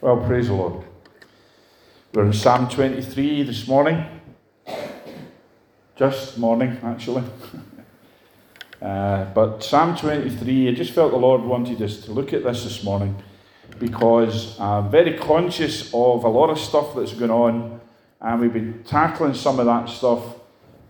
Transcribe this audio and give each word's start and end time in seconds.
Well, 0.00 0.18
praise 0.18 0.46
the 0.46 0.54
Lord. 0.54 0.84
We're 2.14 2.26
in 2.26 2.32
Psalm 2.32 2.68
23 2.68 3.42
this 3.42 3.66
morning. 3.66 4.06
Just 5.96 6.38
morning, 6.38 6.78
actually. 6.84 7.24
uh, 8.82 9.24
but 9.34 9.64
Psalm 9.64 9.96
23, 9.96 10.68
I 10.68 10.72
just 10.72 10.92
felt 10.92 11.10
the 11.10 11.18
Lord 11.18 11.42
wanted 11.42 11.82
us 11.82 11.96
to 12.02 12.12
look 12.12 12.32
at 12.32 12.44
this 12.44 12.62
this 12.62 12.84
morning 12.84 13.20
because 13.80 14.60
I'm 14.60 14.88
very 14.88 15.18
conscious 15.18 15.92
of 15.92 16.22
a 16.22 16.28
lot 16.28 16.50
of 16.50 16.60
stuff 16.60 16.94
that's 16.94 17.14
going 17.14 17.32
on, 17.32 17.80
and 18.20 18.40
we've 18.40 18.52
been 18.52 18.84
tackling 18.84 19.34
some 19.34 19.58
of 19.58 19.66
that 19.66 19.88
stuff. 19.88 20.22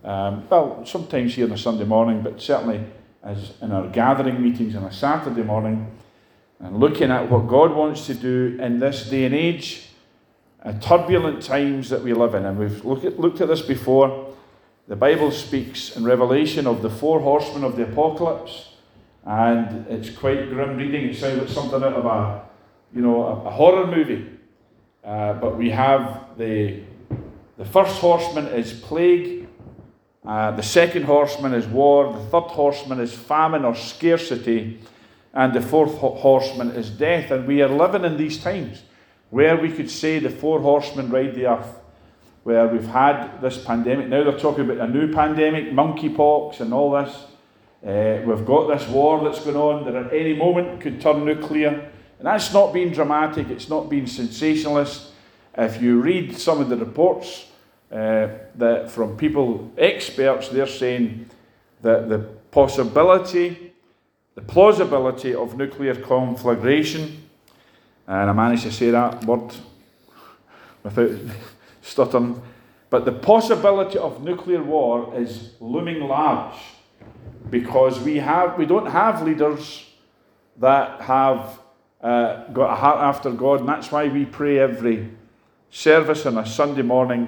Um, 0.03 0.47
well, 0.51 0.85
sometimes 0.85 1.33
here 1.33 1.47
on 1.47 1.51
a 1.53 1.57
Sunday 1.57 1.85
morning, 1.85 2.21
but 2.21 2.39
certainly 2.39 2.85
as 3.23 3.53
in 3.59 3.71
our 3.71 3.87
gathering 3.87 4.39
meetings 4.39 4.75
on 4.75 4.83
a 4.83 4.93
Saturday 4.93 5.41
morning 5.41 5.97
and 6.59 6.79
looking 6.79 7.09
at 7.09 7.29
what 7.29 7.47
God 7.47 7.73
wants 7.73 8.05
to 8.07 8.13
do 8.13 8.57
in 8.61 8.79
this 8.79 9.09
day 9.09 9.25
and 9.25 9.33
age, 9.33 9.87
uh, 10.63 10.73
turbulent 10.73 11.41
times 11.41 11.89
that 11.89 12.03
we 12.03 12.13
live 12.13 12.35
in. 12.35 12.45
And 12.45 12.59
we've 12.59 12.83
look 12.83 13.05
at, 13.05 13.19
looked 13.19 13.39
at 13.41 13.47
this 13.47 13.61
before. 13.61 14.35
The 14.87 14.95
Bible 14.95 15.31
speaks 15.31 15.95
in 15.95 16.03
Revelation 16.03 16.67
of 16.67 16.81
the 16.81 16.89
four 16.89 17.21
horsemen 17.21 17.63
of 17.63 17.77
the 17.77 17.83
apocalypse, 17.83 18.73
and 19.23 19.87
it's 19.87 20.09
quite 20.09 20.49
grim 20.49 20.75
reading. 20.77 21.09
It 21.09 21.15
sounds 21.15 21.39
like 21.39 21.49
something 21.49 21.83
out 21.83 21.93
of 21.93 22.05
a, 22.05 22.43
you 22.93 23.01
know, 23.01 23.23
a, 23.23 23.45
a 23.45 23.49
horror 23.51 23.87
movie. 23.87 24.29
Uh, 25.03 25.33
but 25.33 25.57
we 25.57 25.69
have 25.69 26.25
the 26.37 26.81
the 27.57 27.65
first 27.65 27.99
horseman 27.99 28.47
is 28.47 28.73
plague. 28.73 29.47
Uh, 30.25 30.51
the 30.51 30.63
second 30.63 31.03
horseman 31.03 31.53
is 31.53 31.65
war. 31.67 32.11
The 32.13 32.25
third 32.25 32.51
horseman 32.51 32.99
is 32.99 33.13
famine 33.13 33.63
or 33.63 33.75
scarcity 33.75 34.79
and 35.39 35.53
the 35.53 35.61
fourth 35.61 35.97
horseman 35.99 36.71
is 36.71 36.89
death. 36.89 37.31
And 37.31 37.47
we 37.47 37.61
are 37.61 37.69
living 37.69 38.03
in 38.03 38.17
these 38.17 38.39
times 38.39 38.83
where 39.29 39.55
we 39.55 39.71
could 39.71 39.89
say 39.89 40.19
the 40.19 40.29
four 40.29 40.59
horsemen 40.59 41.09
ride 41.09 41.33
the 41.33 41.45
earth, 41.45 41.79
where 42.43 42.67
we've 42.67 42.85
had 42.85 43.39
this 43.39 43.57
pandemic. 43.57 44.09
Now 44.09 44.25
they're 44.25 44.37
talking 44.37 44.69
about 44.69 44.89
a 44.89 44.91
new 44.91 45.13
pandemic, 45.13 45.71
monkeypox, 45.71 46.59
and 46.59 46.73
all 46.73 46.91
this. 46.91 47.15
Uh, 47.87 48.21
we've 48.25 48.45
got 48.45 48.67
this 48.67 48.85
war 48.89 49.23
that's 49.23 49.39
going 49.39 49.55
on 49.55 49.85
that 49.85 49.95
at 49.95 50.11
any 50.11 50.33
moment 50.33 50.81
could 50.81 50.99
turn 50.99 51.23
nuclear. 51.23 51.89
And 52.17 52.27
that's 52.27 52.51
not 52.51 52.73
being 52.73 52.91
dramatic, 52.91 53.49
it's 53.49 53.69
not 53.69 53.89
being 53.89 54.07
sensationalist. 54.07 55.13
If 55.57 55.81
you 55.81 56.01
read 56.01 56.37
some 56.37 56.59
of 56.59 56.67
the 56.67 56.75
reports 56.75 57.45
uh, 57.93 58.27
that 58.55 58.91
from 58.91 59.15
people, 59.15 59.71
experts, 59.77 60.49
they're 60.49 60.67
saying 60.67 61.29
that 61.81 62.09
the 62.09 62.19
possibility 62.51 63.68
the 64.35 64.41
plausibility 64.41 65.33
of 65.33 65.57
nuclear 65.57 65.95
conflagration, 65.95 67.23
and 68.07 68.29
I 68.29 68.33
managed 68.33 68.63
to 68.63 68.71
say 68.71 68.91
that 68.91 69.25
word 69.25 69.53
without 70.83 71.11
stuttering, 71.81 72.41
but 72.89 73.05
the 73.05 73.11
possibility 73.11 73.97
of 73.97 74.23
nuclear 74.23 74.63
war 74.63 75.13
is 75.15 75.53
looming 75.59 76.01
large 76.01 76.55
because 77.49 77.99
we, 77.99 78.17
have, 78.17 78.57
we 78.57 78.65
don't 78.65 78.87
have 78.87 79.23
leaders 79.23 79.85
that 80.57 81.01
have 81.01 81.59
uh, 82.01 82.47
got 82.47 82.71
a 82.71 82.75
heart 82.75 82.99
after 82.99 83.31
God, 83.31 83.61
and 83.61 83.69
that's 83.69 83.91
why 83.91 84.07
we 84.07 84.25
pray 84.25 84.59
every 84.59 85.09
service 85.69 86.25
on 86.25 86.37
a 86.37 86.45
Sunday 86.45 86.81
morning 86.81 87.27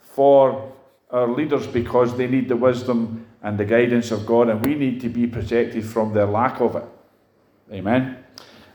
for 0.00 0.72
our 1.10 1.28
leaders 1.28 1.66
because 1.66 2.16
they 2.16 2.26
need 2.26 2.48
the 2.48 2.56
wisdom 2.56 3.25
and 3.46 3.56
the 3.56 3.64
guidance 3.64 4.10
of 4.10 4.26
God, 4.26 4.48
and 4.48 4.66
we 4.66 4.74
need 4.74 5.00
to 5.02 5.08
be 5.08 5.24
protected 5.24 5.84
from 5.84 6.12
their 6.12 6.26
lack 6.26 6.60
of 6.60 6.74
it. 6.74 6.82
Amen. 7.72 8.16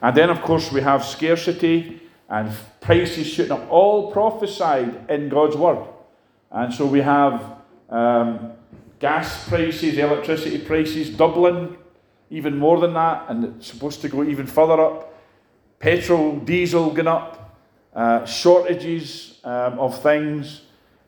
And 0.01 0.15
then, 0.15 0.29
of 0.29 0.41
course, 0.41 0.71
we 0.71 0.79
have 0.79 1.03
scarcity 1.03 1.99
and 2.29 2.49
prices 2.79 3.27
shooting 3.27 3.51
up, 3.51 3.69
all 3.69 4.13
prophesied 4.13 5.09
in 5.09 5.27
God's 5.27 5.57
word. 5.57 5.85
And 6.51 6.73
so 6.73 6.85
we 6.85 7.01
have 7.01 7.57
um, 7.89 8.53
gas 8.97 9.45
prices, 9.49 9.97
electricity 9.97 10.59
prices 10.59 11.09
doubling, 11.09 11.75
even 12.29 12.57
more 12.57 12.79
than 12.79 12.93
that, 12.93 13.25
and 13.27 13.43
it's 13.43 13.67
supposed 13.67 13.99
to 14.03 14.07
go 14.07 14.23
even 14.23 14.47
further 14.47 14.79
up. 14.79 15.13
Petrol, 15.79 16.39
diesel 16.39 16.91
going 16.91 17.07
up, 17.07 17.59
uh, 17.93 18.23
shortages 18.23 19.41
um, 19.43 19.79
of 19.79 20.01
things. 20.01 20.61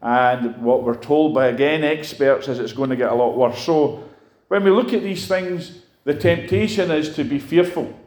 And 0.04 0.62
what 0.62 0.84
we're 0.84 0.98
told 0.98 1.34
by, 1.34 1.48
again, 1.48 1.86
experts 1.86 2.50
is 2.50 2.60
it's 2.60 2.74
going 2.74 2.90
to 2.90 2.98
get 2.98 3.10
a 3.10 3.16
lot 3.16 3.38
worse. 3.38 3.64
So 3.64 4.04
when 4.50 4.66
we 4.66 4.70
look 4.70 4.92
at 4.92 5.02
these 5.02 5.28
things, 5.28 5.80
the 6.04 6.14
temptation 6.14 6.92
is 6.92 7.16
to 7.16 7.24
be 7.24 7.40
fearful 7.40 7.98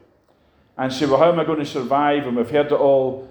and 0.76 0.92
say, 0.92 1.06
well, 1.06 1.18
how 1.18 1.32
am 1.32 1.40
I 1.40 1.44
going 1.44 1.60
to 1.60 1.64
survive? 1.64 2.26
And 2.26 2.36
we've 2.36 2.50
heard 2.50 2.66
it 2.66 2.72
all. 2.72 3.30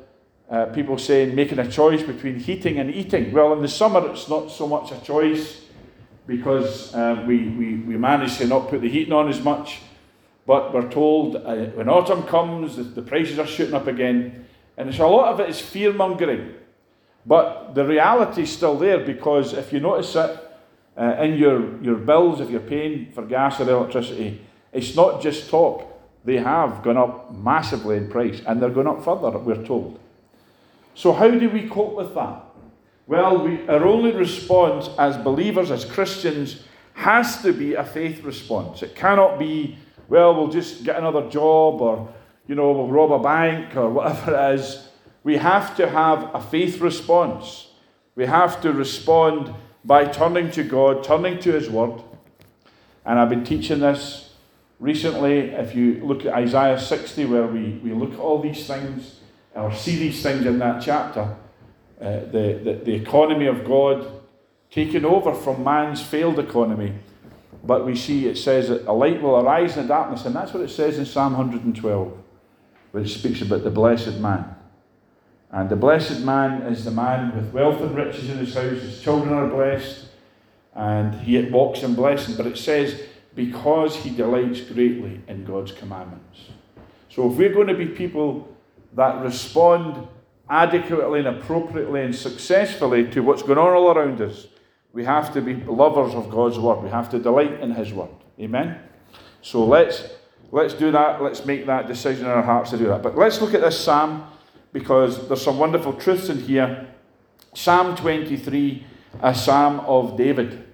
Uh, 0.49 0.65
people 0.67 0.97
saying 0.97 1.33
making 1.33 1.57
a 1.57 1.69
choice 1.69 2.03
between 2.03 2.39
heating 2.39 2.79
and 2.79 2.93
eating. 2.93 3.31
Well, 3.31 3.53
in 3.53 3.61
the 3.61 3.67
summer, 3.67 4.07
it's 4.09 4.27
not 4.27 4.49
so 4.49 4.67
much 4.67 4.91
a 4.91 4.99
choice 5.01 5.61
because 6.27 6.93
uh, 6.93 7.23
we, 7.27 7.49
we, 7.49 7.75
we 7.75 7.97
manage 7.97 8.37
to 8.37 8.47
not 8.47 8.69
put 8.69 8.81
the 8.81 8.89
heating 8.89 9.13
on 9.13 9.27
as 9.29 9.41
much. 9.41 9.79
But 10.47 10.73
we're 10.73 10.89
told 10.89 11.35
uh, 11.35 11.55
when 11.75 11.87
autumn 11.87 12.23
comes, 12.23 12.77
the, 12.77 12.83
the 12.83 13.01
prices 13.03 13.37
are 13.37 13.47
shooting 13.47 13.75
up 13.75 13.85
again. 13.85 14.47
And 14.77 14.93
so 14.93 15.07
a 15.07 15.09
lot 15.09 15.33
of 15.33 15.39
it 15.39 15.49
is 15.49 15.61
fear 15.61 15.93
mongering. 15.93 16.53
But 17.25 17.73
the 17.73 17.85
reality 17.85 18.43
is 18.43 18.51
still 18.51 18.77
there 18.77 18.99
because 18.99 19.53
if 19.53 19.73
you 19.73 19.79
notice 19.79 20.15
it 20.15 20.39
uh, 20.97 21.15
in 21.19 21.37
your, 21.37 21.81
your 21.81 21.95
bills, 21.95 22.39
if 22.39 22.49
you're 22.49 22.59
paying 22.59 23.11
for 23.13 23.23
gas 23.23 23.59
or 23.59 23.69
electricity, 23.69 24.41
it's 24.71 24.95
not 24.95 25.21
just 25.21 25.49
talk. 25.49 25.91
They 26.23 26.37
have 26.37 26.83
gone 26.83 26.97
up 26.97 27.33
massively 27.33 27.97
in 27.97 28.09
price 28.09 28.41
and 28.45 28.61
they're 28.61 28.69
going 28.69 28.87
up 28.87 29.03
further, 29.03 29.37
we're 29.37 29.65
told. 29.65 29.99
So, 30.93 31.11
how 31.11 31.29
do 31.29 31.49
we 31.49 31.67
cope 31.67 31.95
with 31.95 32.13
that? 32.15 32.43
Well, 33.07 33.45
we, 33.45 33.67
our 33.67 33.85
only 33.85 34.11
response 34.11 34.89
as 34.97 35.17
believers, 35.17 35.69
as 35.69 35.85
Christians, 35.85 36.63
has 36.93 37.41
to 37.41 37.53
be 37.53 37.73
a 37.73 37.83
faith 37.83 38.23
response. 38.23 38.81
It 38.81 38.95
cannot 38.95 39.37
be, 39.37 39.77
well, 40.07 40.33
we'll 40.33 40.47
just 40.47 40.83
get 40.83 40.97
another 40.97 41.29
job 41.29 41.81
or, 41.81 42.07
you 42.47 42.55
know, 42.55 42.71
we'll 42.71 42.87
rob 42.87 43.11
a 43.11 43.19
bank 43.21 43.75
or 43.75 43.89
whatever 43.91 44.33
it 44.33 44.55
is 44.55 44.84
we 45.25 45.37
have 45.37 45.75
to 45.75 45.89
have 45.89 46.33
a 46.35 46.39
faith 46.39 46.79
response. 46.79 47.69
We 48.15 48.27
have 48.27 48.61
to 48.61 48.71
respond 48.71 49.53
by 49.83 50.05
turning 50.05 50.51
to 50.51 50.63
God, 50.63 51.03
turning 51.03 51.39
to 51.39 51.51
His 51.51 51.67
Word. 51.67 51.99
And 53.03 53.17
I've 53.17 53.29
been 53.29 53.43
teaching 53.43 53.79
this 53.79 54.35
recently. 54.79 55.49
If 55.49 55.73
you 55.73 56.05
look 56.05 56.25
at 56.27 56.33
Isaiah 56.35 56.79
60, 56.79 57.25
where 57.25 57.47
we, 57.47 57.81
we 57.83 57.91
look 57.91 58.13
at 58.13 58.19
all 58.19 58.39
these 58.39 58.67
things, 58.67 59.19
or 59.55 59.73
see 59.73 59.97
these 59.97 60.21
things 60.21 60.45
in 60.45 60.59
that 60.59 60.83
chapter, 60.83 61.35
uh, 61.99 62.19
the, 62.19 62.61
the, 62.63 62.81
the 62.85 62.93
economy 62.93 63.47
of 63.47 63.65
God 63.65 64.21
taken 64.69 65.05
over 65.05 65.33
from 65.33 65.63
man's 65.63 66.03
failed 66.03 66.37
economy. 66.37 66.93
But 67.63 67.83
we 67.83 67.95
see 67.95 68.27
it 68.27 68.37
says 68.37 68.69
that 68.69 68.85
a 68.85 68.93
light 68.93 69.23
will 69.23 69.37
arise 69.37 69.75
in 69.75 69.83
the 69.83 69.87
darkness, 69.87 70.23
and 70.25 70.35
that's 70.35 70.53
what 70.53 70.61
it 70.61 70.69
says 70.69 70.99
in 70.99 71.05
Psalm 71.07 71.33
112, 71.33 72.15
where 72.91 73.03
it 73.03 73.07
speaks 73.07 73.41
about 73.41 73.63
the 73.63 73.71
blessed 73.71 74.19
man. 74.19 74.54
And 75.55 75.69
the 75.69 75.77
blessed 75.77 76.19
man 76.19 76.63
is 76.63 76.83
the 76.83 76.91
man 76.91 77.33
with 77.33 77.53
wealth 77.53 77.79
and 77.79 77.95
riches 77.95 78.29
in 78.29 78.39
his 78.39 78.53
house, 78.53 78.81
his 78.81 79.01
children 79.01 79.33
are 79.33 79.47
blessed, 79.47 80.07
and 80.73 81.15
he 81.21 81.41
walks 81.43 81.81
in 81.81 81.95
blessing. 81.95 82.35
But 82.35 82.45
it 82.45 82.57
says, 82.57 83.03
because 83.35 83.95
he 83.95 84.09
delights 84.09 84.59
greatly 84.59 85.21
in 85.29 85.45
God's 85.45 85.71
commandments. 85.71 86.49
So 87.07 87.31
if 87.31 87.37
we're 87.37 87.53
going 87.53 87.67
to 87.67 87.73
be 87.73 87.85
people 87.85 88.53
that 88.95 89.21
respond 89.21 90.05
adequately 90.49 91.19
and 91.19 91.29
appropriately 91.29 92.01
and 92.01 92.13
successfully 92.13 93.09
to 93.11 93.21
what's 93.21 93.41
going 93.41 93.57
on 93.57 93.73
all 93.75 93.97
around 93.97 94.19
us, 94.19 94.47
we 94.91 95.05
have 95.05 95.33
to 95.35 95.41
be 95.41 95.53
lovers 95.53 96.15
of 96.15 96.29
God's 96.29 96.59
word. 96.59 96.83
We 96.83 96.89
have 96.89 97.09
to 97.11 97.19
delight 97.19 97.61
in 97.61 97.71
his 97.71 97.93
word. 97.93 98.09
Amen? 98.41 98.77
So 99.41 99.65
let's 99.65 100.03
let's 100.51 100.73
do 100.73 100.91
that. 100.91 101.21
Let's 101.21 101.45
make 101.45 101.65
that 101.67 101.87
decision 101.87 102.25
in 102.25 102.31
our 102.31 102.43
hearts 102.43 102.71
to 102.71 102.77
do 102.77 102.87
that. 102.87 103.01
But 103.01 103.17
let's 103.17 103.39
look 103.39 103.53
at 103.53 103.61
this 103.61 103.79
psalm 103.79 104.34
because 104.75 105.29
there's 105.29 105.41
some 105.41 105.57
wonderful 105.57 105.93
truths 105.93 106.27
in 106.27 106.37
here. 106.37 106.85
Psalm 107.53 107.95
23, 107.95 108.85
a 109.21 109.33
psalm 109.33 109.79
of 109.87 110.17
David. 110.17 110.65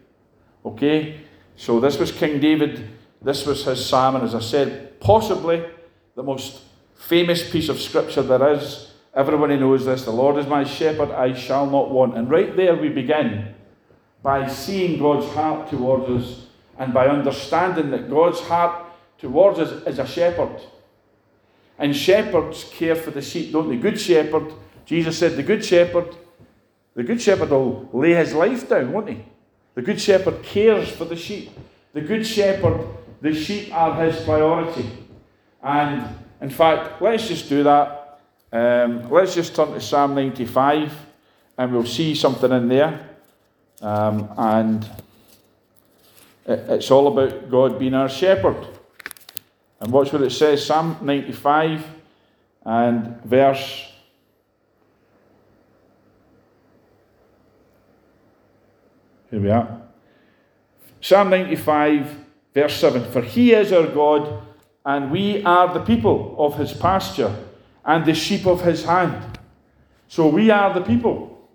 Okay? 0.65 1.21
So 1.55 1.79
this 1.79 1.99
was 1.99 2.11
King 2.11 2.39
David, 2.39 2.89
this 3.21 3.45
was 3.45 3.63
his 3.63 3.85
psalm, 3.85 4.15
and 4.15 4.23
as 4.23 4.33
I 4.33 4.39
said, 4.39 4.99
possibly 4.99 5.63
the 6.15 6.23
most 6.23 6.61
famous 6.95 7.47
piece 7.47 7.69
of 7.69 7.79
scripture 7.79 8.23
there 8.23 8.53
is. 8.53 8.91
Everybody 9.13 9.57
knows 9.57 9.85
this. 9.85 10.03
The 10.03 10.09
Lord 10.09 10.37
is 10.37 10.47
my 10.47 10.63
shepherd, 10.63 11.11
I 11.11 11.35
shall 11.35 11.67
not 11.67 11.91
want. 11.91 12.17
And 12.17 12.27
right 12.27 12.55
there 12.55 12.75
we 12.75 12.89
begin 12.89 13.53
by 14.23 14.47
seeing 14.47 14.99
God's 14.99 15.31
heart 15.35 15.69
towards 15.69 16.09
us 16.09 16.47
and 16.79 16.91
by 16.91 17.05
understanding 17.05 17.91
that 17.91 18.09
God's 18.09 18.39
heart 18.39 18.83
towards 19.19 19.59
us 19.59 19.85
is 19.85 19.99
a 19.99 20.07
shepherd. 20.07 20.59
And 21.81 21.95
shepherds 21.95 22.69
care 22.71 22.95
for 22.95 23.09
the 23.09 23.23
sheep, 23.23 23.51
don't 23.51 23.67
they? 23.67 23.75
Good 23.75 23.99
shepherd, 23.99 24.53
Jesus 24.85 25.17
said, 25.17 25.35
the 25.35 25.41
good 25.41 25.65
shepherd, 25.65 26.15
the 26.93 27.01
good 27.01 27.19
shepherd 27.19 27.49
will 27.49 27.89
lay 27.91 28.13
his 28.13 28.35
life 28.35 28.69
down, 28.69 28.93
won't 28.93 29.09
he? 29.09 29.25
The 29.73 29.81
good 29.81 29.99
shepherd 29.99 30.43
cares 30.43 30.89
for 30.91 31.05
the 31.05 31.15
sheep. 31.15 31.49
The 31.93 32.01
good 32.01 32.25
shepherd, 32.25 32.87
the 33.19 33.33
sheep 33.33 33.73
are 33.73 33.99
his 34.05 34.23
priority. 34.23 34.91
And 35.63 36.07
in 36.39 36.51
fact, 36.51 37.01
let's 37.01 37.27
just 37.27 37.49
do 37.49 37.63
that. 37.63 38.19
Um, 38.53 39.09
let's 39.09 39.33
just 39.33 39.55
turn 39.55 39.73
to 39.73 39.81
Psalm 39.81 40.13
95 40.13 40.93
and 41.57 41.73
we'll 41.73 41.87
see 41.87 42.13
something 42.13 42.51
in 42.51 42.67
there. 42.67 43.09
Um, 43.81 44.29
and 44.37 44.83
it, 46.45 46.59
it's 46.69 46.91
all 46.91 47.07
about 47.07 47.49
God 47.49 47.79
being 47.79 47.95
our 47.95 48.09
shepherd. 48.09 48.67
And 49.81 49.91
watch 49.91 50.13
what 50.13 50.21
it 50.21 50.29
says 50.29 50.63
Psalm 50.63 50.97
95 51.01 51.83
and 52.63 53.19
verse. 53.23 53.87
Here 59.31 59.41
we 59.41 59.49
are. 59.49 59.81
Psalm 61.01 61.31
95, 61.31 62.15
verse 62.53 62.75
7 62.75 63.11
For 63.11 63.23
he 63.23 63.53
is 63.53 63.73
our 63.73 63.87
God, 63.87 64.43
and 64.85 65.09
we 65.09 65.43
are 65.43 65.73
the 65.73 65.83
people 65.83 66.35
of 66.37 66.57
his 66.59 66.73
pasture 66.73 67.35
and 67.83 68.05
the 68.05 68.13
sheep 68.13 68.45
of 68.45 68.61
his 68.61 68.85
hand. 68.85 69.39
So 70.07 70.27
we 70.27 70.51
are 70.51 70.75
the 70.75 70.81
people. 70.81 71.49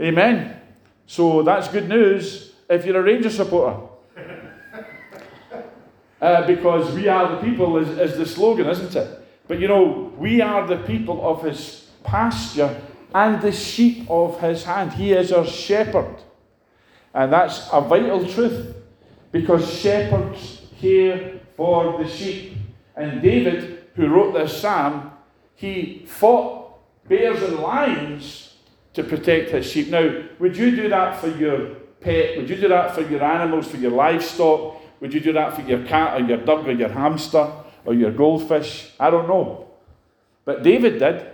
Amen. 0.00 0.56
So 1.04 1.42
that's 1.42 1.68
good 1.68 1.88
news 1.88 2.52
if 2.70 2.86
you're 2.86 2.98
a 2.98 3.02
Rangers 3.02 3.36
supporter. 3.36 3.91
Uh, 6.22 6.46
because 6.46 6.94
we 6.94 7.08
are 7.08 7.34
the 7.34 7.42
people 7.42 7.76
is, 7.78 7.88
is 7.98 8.16
the 8.16 8.24
slogan, 8.24 8.68
isn't 8.68 8.94
it? 8.94 9.26
But 9.48 9.58
you 9.58 9.66
know, 9.66 10.12
we 10.16 10.40
are 10.40 10.64
the 10.64 10.76
people 10.76 11.20
of 11.28 11.42
his 11.42 11.90
pasture 12.04 12.80
and 13.12 13.42
the 13.42 13.50
sheep 13.50 14.08
of 14.08 14.38
his 14.40 14.62
hand. 14.62 14.92
He 14.92 15.12
is 15.12 15.32
our 15.32 15.44
shepherd. 15.44 16.14
And 17.12 17.32
that's 17.32 17.68
a 17.72 17.80
vital 17.80 18.24
truth 18.24 18.72
because 19.32 19.68
shepherds 19.68 20.62
care 20.80 21.40
for 21.56 21.98
the 22.00 22.08
sheep. 22.08 22.56
And 22.94 23.20
David, 23.20 23.88
who 23.96 24.06
wrote 24.06 24.34
this 24.34 24.60
psalm, 24.60 25.10
he 25.56 26.04
fought 26.06 26.78
bears 27.08 27.42
and 27.42 27.58
lions 27.58 28.54
to 28.94 29.02
protect 29.02 29.50
his 29.50 29.66
sheep. 29.66 29.88
Now, 29.88 30.22
would 30.38 30.56
you 30.56 30.76
do 30.76 30.88
that 30.88 31.20
for 31.20 31.28
your 31.36 31.74
pet? 32.00 32.36
Would 32.36 32.48
you 32.48 32.56
do 32.56 32.68
that 32.68 32.94
for 32.94 33.02
your 33.02 33.24
animals, 33.24 33.66
for 33.66 33.78
your 33.78 33.90
livestock? 33.90 34.76
Would 35.02 35.12
you 35.12 35.18
do 35.18 35.32
that 35.32 35.56
for 35.56 35.62
your 35.62 35.84
cat 35.84 36.20
or 36.20 36.24
your 36.24 36.36
dog 36.38 36.68
or 36.68 36.70
your 36.70 36.88
hamster 36.88 37.50
or 37.84 37.92
your 37.92 38.12
goldfish? 38.12 38.92
I 39.00 39.10
don't 39.10 39.26
know. 39.26 39.66
But 40.44 40.62
David 40.62 41.00
did. 41.00 41.26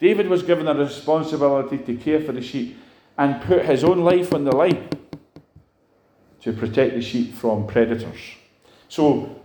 David 0.00 0.26
was 0.26 0.42
given 0.42 0.66
a 0.66 0.74
responsibility 0.74 1.76
to 1.76 1.96
care 1.96 2.22
for 2.22 2.32
the 2.32 2.40
sheep 2.40 2.78
and 3.18 3.42
put 3.42 3.66
his 3.66 3.84
own 3.84 4.00
life 4.04 4.32
on 4.32 4.44
the 4.44 4.56
line 4.56 4.88
to 6.40 6.52
protect 6.54 6.94
the 6.94 7.02
sheep 7.02 7.34
from 7.34 7.66
predators. 7.66 8.20
So, 8.88 9.38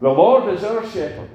the 0.00 0.08
Lord 0.08 0.54
is 0.54 0.64
our 0.64 0.88
shepherd. 0.88 1.28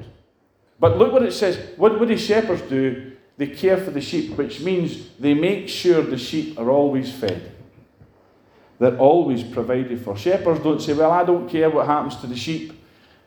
But 0.79 0.97
look 0.97 1.13
what 1.13 1.21
it 1.21 1.33
says. 1.33 1.77
What, 1.77 1.99
what 1.99 2.07
do 2.07 2.17
shepherds 2.17 2.63
do? 2.63 3.11
They 3.37 3.47
care 3.47 3.77
for 3.77 3.91
the 3.91 4.01
sheep, 4.01 4.35
which 4.35 4.61
means 4.61 5.09
they 5.19 5.35
make 5.35 5.69
sure 5.69 6.01
the 6.01 6.17
sheep 6.17 6.57
are 6.57 6.71
always 6.71 7.11
fed. 7.11 7.51
They're 8.79 8.97
always 8.97 9.43
provided 9.43 10.01
for. 10.01 10.15
Shepherds 10.15 10.61
don't 10.61 10.81
say, 10.81 10.93
Well, 10.93 11.11
I 11.11 11.23
don't 11.23 11.49
care 11.49 11.69
what 11.69 11.87
happens 11.87 12.15
to 12.17 12.27
the 12.27 12.35
sheep. 12.35 12.73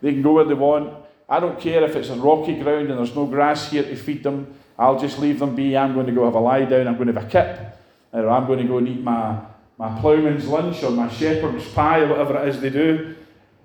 They 0.00 0.12
can 0.12 0.22
go 0.22 0.32
where 0.32 0.44
they 0.44 0.54
want. 0.54 0.94
I 1.28 1.40
don't 1.40 1.60
care 1.60 1.84
if 1.84 1.94
it's 1.94 2.08
a 2.08 2.16
rocky 2.16 2.56
ground 2.60 2.90
and 2.90 2.98
there's 2.98 3.14
no 3.14 3.26
grass 3.26 3.70
here 3.70 3.82
to 3.82 3.96
feed 3.96 4.22
them. 4.22 4.54
I'll 4.78 4.98
just 4.98 5.18
leave 5.18 5.38
them 5.38 5.54
be. 5.54 5.76
I'm 5.76 5.94
going 5.94 6.06
to 6.06 6.12
go 6.12 6.24
have 6.24 6.34
a 6.34 6.40
lie 6.40 6.64
down. 6.64 6.88
I'm 6.88 6.96
going 6.96 7.08
to 7.08 7.14
have 7.14 7.24
a 7.24 7.28
kip. 7.28 7.78
Or 8.12 8.28
I'm 8.28 8.46
going 8.46 8.58
to 8.60 8.64
go 8.64 8.78
and 8.78 8.88
eat 8.88 9.00
my, 9.00 9.38
my 9.78 10.00
ploughman's 10.00 10.46
lunch 10.46 10.82
or 10.82 10.90
my 10.90 11.08
shepherd's 11.08 11.68
pie 11.72 12.00
or 12.00 12.08
whatever 12.08 12.42
it 12.42 12.48
is 12.48 12.60
they 12.60 12.70
do. 12.70 13.14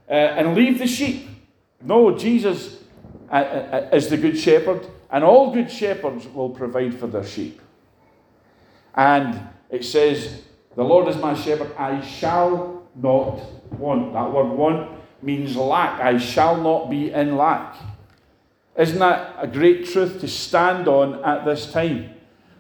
Uh, 0.07 0.13
and 0.13 0.55
leave 0.55 0.77
the 0.77 0.87
sheep. 0.87 1.27
No, 1.81 2.15
Jesus 2.15 2.83
uh, 3.31 3.35
uh, 3.35 3.89
is 3.93 4.09
the 4.09 4.17
good 4.17 4.37
shepherd. 4.37 4.85
And 5.09 5.23
all 5.23 5.53
good 5.53 5.71
shepherds 5.71 6.27
will 6.27 6.49
provide 6.49 6.99
for 6.99 7.07
their 7.07 7.25
sheep. 7.25 7.61
And 8.93 9.41
it 9.69 9.85
says, 9.85 10.43
The 10.75 10.83
Lord 10.83 11.07
is 11.07 11.15
my 11.17 11.33
shepherd, 11.33 11.71
I 11.77 12.01
shall 12.01 12.83
not 12.95 13.39
want. 13.71 14.13
That 14.13 14.31
word 14.31 14.49
want 14.49 14.91
means 15.21 15.55
lack. 15.55 16.01
I 16.01 16.17
shall 16.17 16.57
not 16.57 16.89
be 16.89 17.11
in 17.11 17.37
lack. 17.37 17.75
Isn't 18.77 18.99
that 18.99 19.35
a 19.39 19.47
great 19.47 19.85
truth 19.85 20.19
to 20.19 20.27
stand 20.27 20.87
on 20.87 21.23
at 21.23 21.45
this 21.45 21.71
time? 21.71 22.11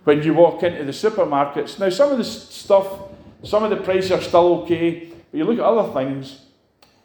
When 0.05 0.23
you 0.23 0.33
walk 0.33 0.63
into 0.63 0.83
the 0.85 0.91
supermarkets. 0.91 1.79
Now, 1.79 1.89
some 1.89 2.11
of 2.11 2.17
the 2.17 2.23
stuff, 2.23 2.87
some 3.43 3.63
of 3.63 3.69
the 3.69 3.77
prices 3.77 4.11
are 4.11 4.21
still 4.21 4.61
okay, 4.61 5.11
but 5.31 5.37
you 5.37 5.43
look 5.43 5.57
at 5.57 5.65
other 5.65 5.91
things. 5.93 6.41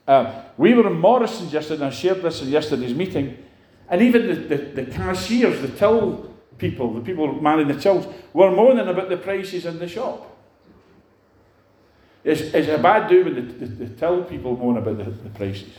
Uh, 0.06 0.42
we 0.56 0.74
were 0.74 0.86
in 0.86 1.00
Morrison's 1.00 1.52
yesterday, 1.52 1.82
and 1.82 1.92
I 1.92 1.96
shared 1.96 2.22
this 2.22 2.42
in 2.42 2.48
yesterday's 2.48 2.94
meeting, 2.94 3.38
and 3.88 4.02
even 4.02 4.26
the, 4.26 4.56
the, 4.56 4.82
the 4.82 4.90
cashiers, 4.90 5.60
the 5.60 5.68
till 5.68 6.34
people, 6.58 6.92
the 6.92 7.00
people 7.00 7.32
manning 7.40 7.68
the 7.68 7.80
tills, 7.80 8.06
were 8.32 8.50
moaning 8.50 8.86
about 8.86 9.08
the 9.08 9.16
prices 9.16 9.66
in 9.66 9.78
the 9.78 9.88
shop. 9.88 10.29
It's, 12.22 12.40
it's 12.40 12.68
a 12.68 12.78
bad 12.78 13.08
do 13.08 13.24
when 13.24 13.34
they, 13.34 13.40
the, 13.40 13.66
the 13.66 13.88
till 13.96 14.24
people 14.24 14.56
moan 14.56 14.76
about 14.76 14.98
the, 14.98 15.04
the 15.04 15.30
prices. 15.30 15.70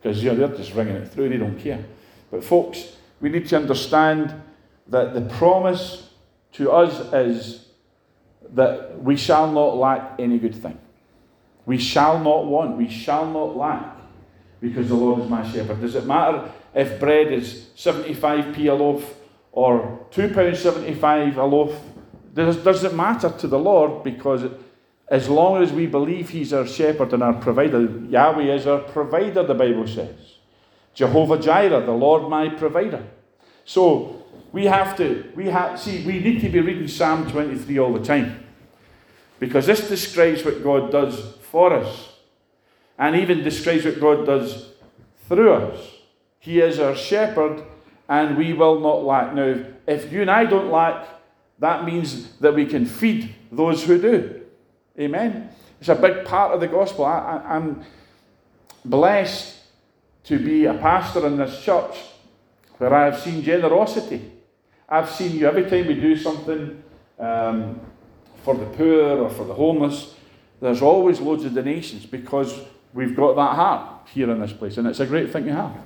Because 0.00 0.22
you 0.22 0.30
know, 0.30 0.46
they're 0.46 0.56
just 0.56 0.74
ringing 0.74 0.96
it 0.96 1.08
through, 1.08 1.28
they 1.28 1.36
don't 1.36 1.58
care. 1.58 1.84
But 2.30 2.44
folks, 2.44 2.96
we 3.20 3.28
need 3.28 3.48
to 3.48 3.56
understand 3.56 4.34
that 4.88 5.14
the 5.14 5.22
promise 5.22 6.10
to 6.52 6.70
us 6.70 7.12
is 7.12 7.66
that 8.54 9.02
we 9.02 9.16
shall 9.16 9.50
not 9.50 9.76
lack 9.76 10.14
any 10.18 10.38
good 10.38 10.54
thing. 10.54 10.78
We 11.64 11.78
shall 11.78 12.18
not 12.22 12.46
want, 12.46 12.76
we 12.76 12.88
shall 12.88 13.26
not 13.26 13.56
lack, 13.56 13.96
because 14.60 14.88
the 14.88 14.94
Lord 14.94 15.22
is 15.22 15.28
my 15.28 15.48
shepherd. 15.50 15.80
Does 15.80 15.94
it 15.94 16.06
matter 16.06 16.50
if 16.74 17.00
bread 17.00 17.32
is 17.32 17.70
75p 17.76 18.70
a 18.70 18.74
loaf 18.74 19.14
or 19.52 20.06
£2.75 20.12 21.36
a 21.36 21.42
loaf? 21.42 21.80
Does, 22.34 22.56
does 22.58 22.84
it 22.84 22.94
matter 22.94 23.30
to 23.30 23.46
the 23.48 23.58
Lord 23.58 24.04
because 24.04 24.44
it, 24.44 24.52
as 25.08 25.28
long 25.28 25.62
as 25.62 25.72
we 25.72 25.86
believe 25.86 26.30
He's 26.30 26.52
our 26.52 26.66
shepherd 26.66 27.12
and 27.12 27.22
our 27.22 27.34
provider, 27.34 27.88
Yahweh 28.08 28.54
is 28.54 28.66
our 28.66 28.80
provider, 28.80 29.42
the 29.42 29.54
Bible 29.54 29.86
says. 29.86 30.36
Jehovah 30.94 31.38
Jireh, 31.38 31.84
the 31.84 31.92
Lord 31.92 32.28
my 32.28 32.48
provider. 32.48 33.06
So 33.64 34.24
we 34.52 34.64
have 34.64 34.96
to, 34.96 35.30
we 35.36 35.46
have, 35.46 35.78
see, 35.78 36.04
we 36.04 36.20
need 36.20 36.40
to 36.40 36.48
be 36.48 36.60
reading 36.60 36.88
Psalm 36.88 37.30
23 37.30 37.78
all 37.78 37.92
the 37.92 38.04
time. 38.04 38.44
Because 39.38 39.66
this 39.66 39.88
describes 39.88 40.44
what 40.44 40.62
God 40.62 40.90
does 40.90 41.34
for 41.50 41.72
us. 41.74 42.14
And 42.98 43.14
even 43.14 43.44
describes 43.44 43.84
what 43.84 44.00
God 44.00 44.24
does 44.24 44.72
through 45.28 45.52
us. 45.52 45.90
He 46.38 46.60
is 46.60 46.78
our 46.78 46.94
shepherd, 46.94 47.62
and 48.08 48.38
we 48.38 48.54
will 48.54 48.80
not 48.80 49.04
lack. 49.04 49.34
Now, 49.34 49.62
if 49.86 50.10
you 50.10 50.22
and 50.22 50.30
I 50.30 50.46
don't 50.46 50.70
lack, 50.70 51.06
that 51.58 51.84
means 51.84 52.38
that 52.38 52.54
we 52.54 52.64
can 52.64 52.86
feed 52.86 53.34
those 53.52 53.84
who 53.84 54.00
do. 54.00 54.45
Amen. 54.98 55.50
It's 55.78 55.90
a 55.90 55.94
big 55.94 56.24
part 56.24 56.52
of 56.52 56.60
the 56.60 56.68
gospel. 56.68 57.04
I, 57.04 57.42
am 57.48 57.84
blessed 58.84 59.58
to 60.24 60.38
be 60.38 60.64
a 60.64 60.74
pastor 60.74 61.26
in 61.26 61.36
this 61.36 61.62
church 61.62 61.98
where 62.78 62.94
I 62.94 63.04
have 63.04 63.20
seen 63.20 63.42
generosity. 63.42 64.32
I've 64.88 65.10
seen 65.10 65.36
you 65.36 65.46
every 65.46 65.68
time 65.68 65.86
we 65.86 65.94
do 65.94 66.16
something 66.16 66.82
um, 67.18 67.80
for 68.42 68.54
the 68.54 68.66
poor 68.66 69.18
or 69.22 69.30
for 69.30 69.44
the 69.44 69.52
homeless, 69.52 70.14
there's 70.60 70.80
always 70.80 71.20
loads 71.20 71.44
of 71.44 71.54
donations 71.54 72.06
because 72.06 72.58
we've 72.94 73.14
got 73.14 73.36
that 73.36 73.54
heart 73.54 74.08
here 74.08 74.30
in 74.30 74.40
this 74.40 74.52
place, 74.52 74.78
and 74.78 74.86
it's 74.86 75.00
a 75.00 75.06
great 75.06 75.30
thing 75.30 75.44
to 75.44 75.52
have. 75.52 75.76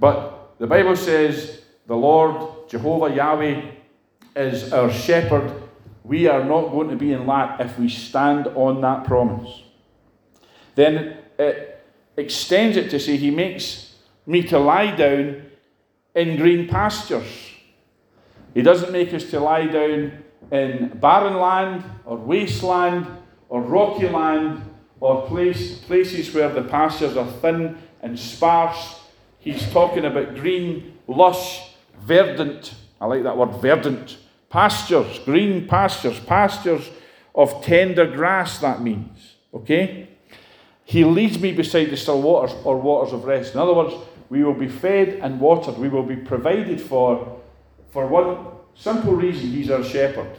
But 0.00 0.54
the 0.58 0.66
Bible 0.66 0.96
says 0.96 1.62
the 1.86 1.96
Lord, 1.96 2.68
Jehovah 2.68 3.14
Yahweh, 3.14 3.62
is 4.34 4.72
our 4.72 4.90
shepherd 4.90 5.52
we 6.04 6.28
are 6.28 6.44
not 6.44 6.70
going 6.70 6.90
to 6.90 6.96
be 6.96 7.12
in 7.12 7.26
lack 7.26 7.58
if 7.60 7.78
we 7.78 7.88
stand 7.88 8.46
on 8.48 8.82
that 8.82 9.04
promise. 9.04 9.62
Then 10.74 11.16
it 11.38 11.82
extends 12.16 12.76
it 12.76 12.90
to 12.90 13.00
say, 13.00 13.16
He 13.16 13.30
makes 13.30 13.94
me 14.26 14.42
to 14.44 14.58
lie 14.58 14.94
down 14.94 15.46
in 16.14 16.36
green 16.36 16.68
pastures. 16.68 17.50
He 18.52 18.62
doesn't 18.62 18.92
make 18.92 19.12
us 19.14 19.30
to 19.30 19.40
lie 19.40 19.66
down 19.66 20.22
in 20.52 20.88
barren 21.00 21.40
land 21.40 21.84
or 22.04 22.18
wasteland 22.18 23.06
or 23.48 23.62
rocky 23.62 24.08
land 24.08 24.62
or 25.00 25.26
place, 25.26 25.78
places 25.78 26.32
where 26.34 26.50
the 26.50 26.62
pastures 26.62 27.16
are 27.16 27.30
thin 27.40 27.78
and 28.02 28.18
sparse. 28.18 29.00
He's 29.38 29.68
talking 29.72 30.04
about 30.04 30.34
green, 30.34 30.98
lush, 31.08 31.70
verdant. 32.00 32.74
I 33.00 33.06
like 33.06 33.22
that 33.22 33.36
word, 33.36 33.54
verdant 33.60 34.18
Pastures, 34.54 35.18
green 35.24 35.66
pastures, 35.66 36.20
pastures 36.20 36.88
of 37.34 37.60
tender 37.64 38.06
grass, 38.06 38.58
that 38.60 38.80
means. 38.80 39.34
Okay? 39.52 40.08
He 40.84 41.04
leads 41.04 41.40
me 41.40 41.52
beside 41.52 41.90
the 41.90 41.96
still 41.96 42.22
waters 42.22 42.54
or 42.62 42.76
waters 42.80 43.12
of 43.12 43.24
rest. 43.24 43.54
In 43.54 43.60
other 43.60 43.74
words, 43.74 43.94
we 44.30 44.44
will 44.44 44.54
be 44.54 44.68
fed 44.68 45.08
and 45.22 45.40
watered. 45.40 45.76
We 45.76 45.88
will 45.88 46.04
be 46.04 46.16
provided 46.16 46.80
for 46.80 47.40
for 47.90 48.06
one 48.06 48.46
simple 48.74 49.14
reason 49.14 49.50
He's 49.50 49.70
our 49.70 49.82
shepherd. 49.82 50.30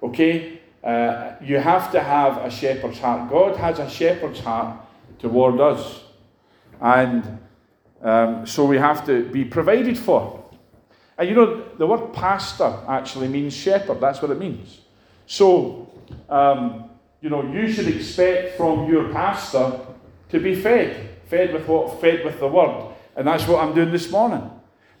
Okay? 0.00 0.60
Uh, 0.84 1.32
you 1.40 1.58
have 1.58 1.90
to 1.90 2.00
have 2.00 2.38
a 2.44 2.50
shepherd's 2.50 3.00
heart. 3.00 3.28
God 3.28 3.56
has 3.56 3.80
a 3.80 3.90
shepherd's 3.90 4.40
heart 4.40 4.76
toward 5.18 5.60
us. 5.60 6.04
And 6.80 7.38
Um, 8.02 8.46
so 8.46 8.64
we 8.64 8.78
have 8.78 9.06
to 9.06 9.30
be 9.32 9.44
provided 9.44 9.96
for. 9.96 10.41
And 11.18 11.28
you 11.28 11.34
know, 11.34 11.64
the 11.76 11.86
word 11.86 12.12
pastor 12.12 12.78
actually 12.88 13.28
means 13.28 13.54
shepherd. 13.54 14.00
That's 14.00 14.22
what 14.22 14.30
it 14.30 14.38
means. 14.38 14.80
So, 15.26 15.90
um, 16.28 16.90
you 17.20 17.30
know, 17.30 17.42
you 17.42 17.70
should 17.70 17.88
expect 17.88 18.56
from 18.56 18.90
your 18.90 19.12
pastor 19.12 19.80
to 20.30 20.40
be 20.40 20.54
fed. 20.54 21.10
Fed 21.26 21.52
with 21.52 21.66
what? 21.68 22.00
Fed 22.00 22.24
with 22.24 22.40
the 22.40 22.48
word. 22.48 22.92
And 23.16 23.26
that's 23.26 23.46
what 23.46 23.62
I'm 23.62 23.74
doing 23.74 23.90
this 23.90 24.10
morning. 24.10 24.50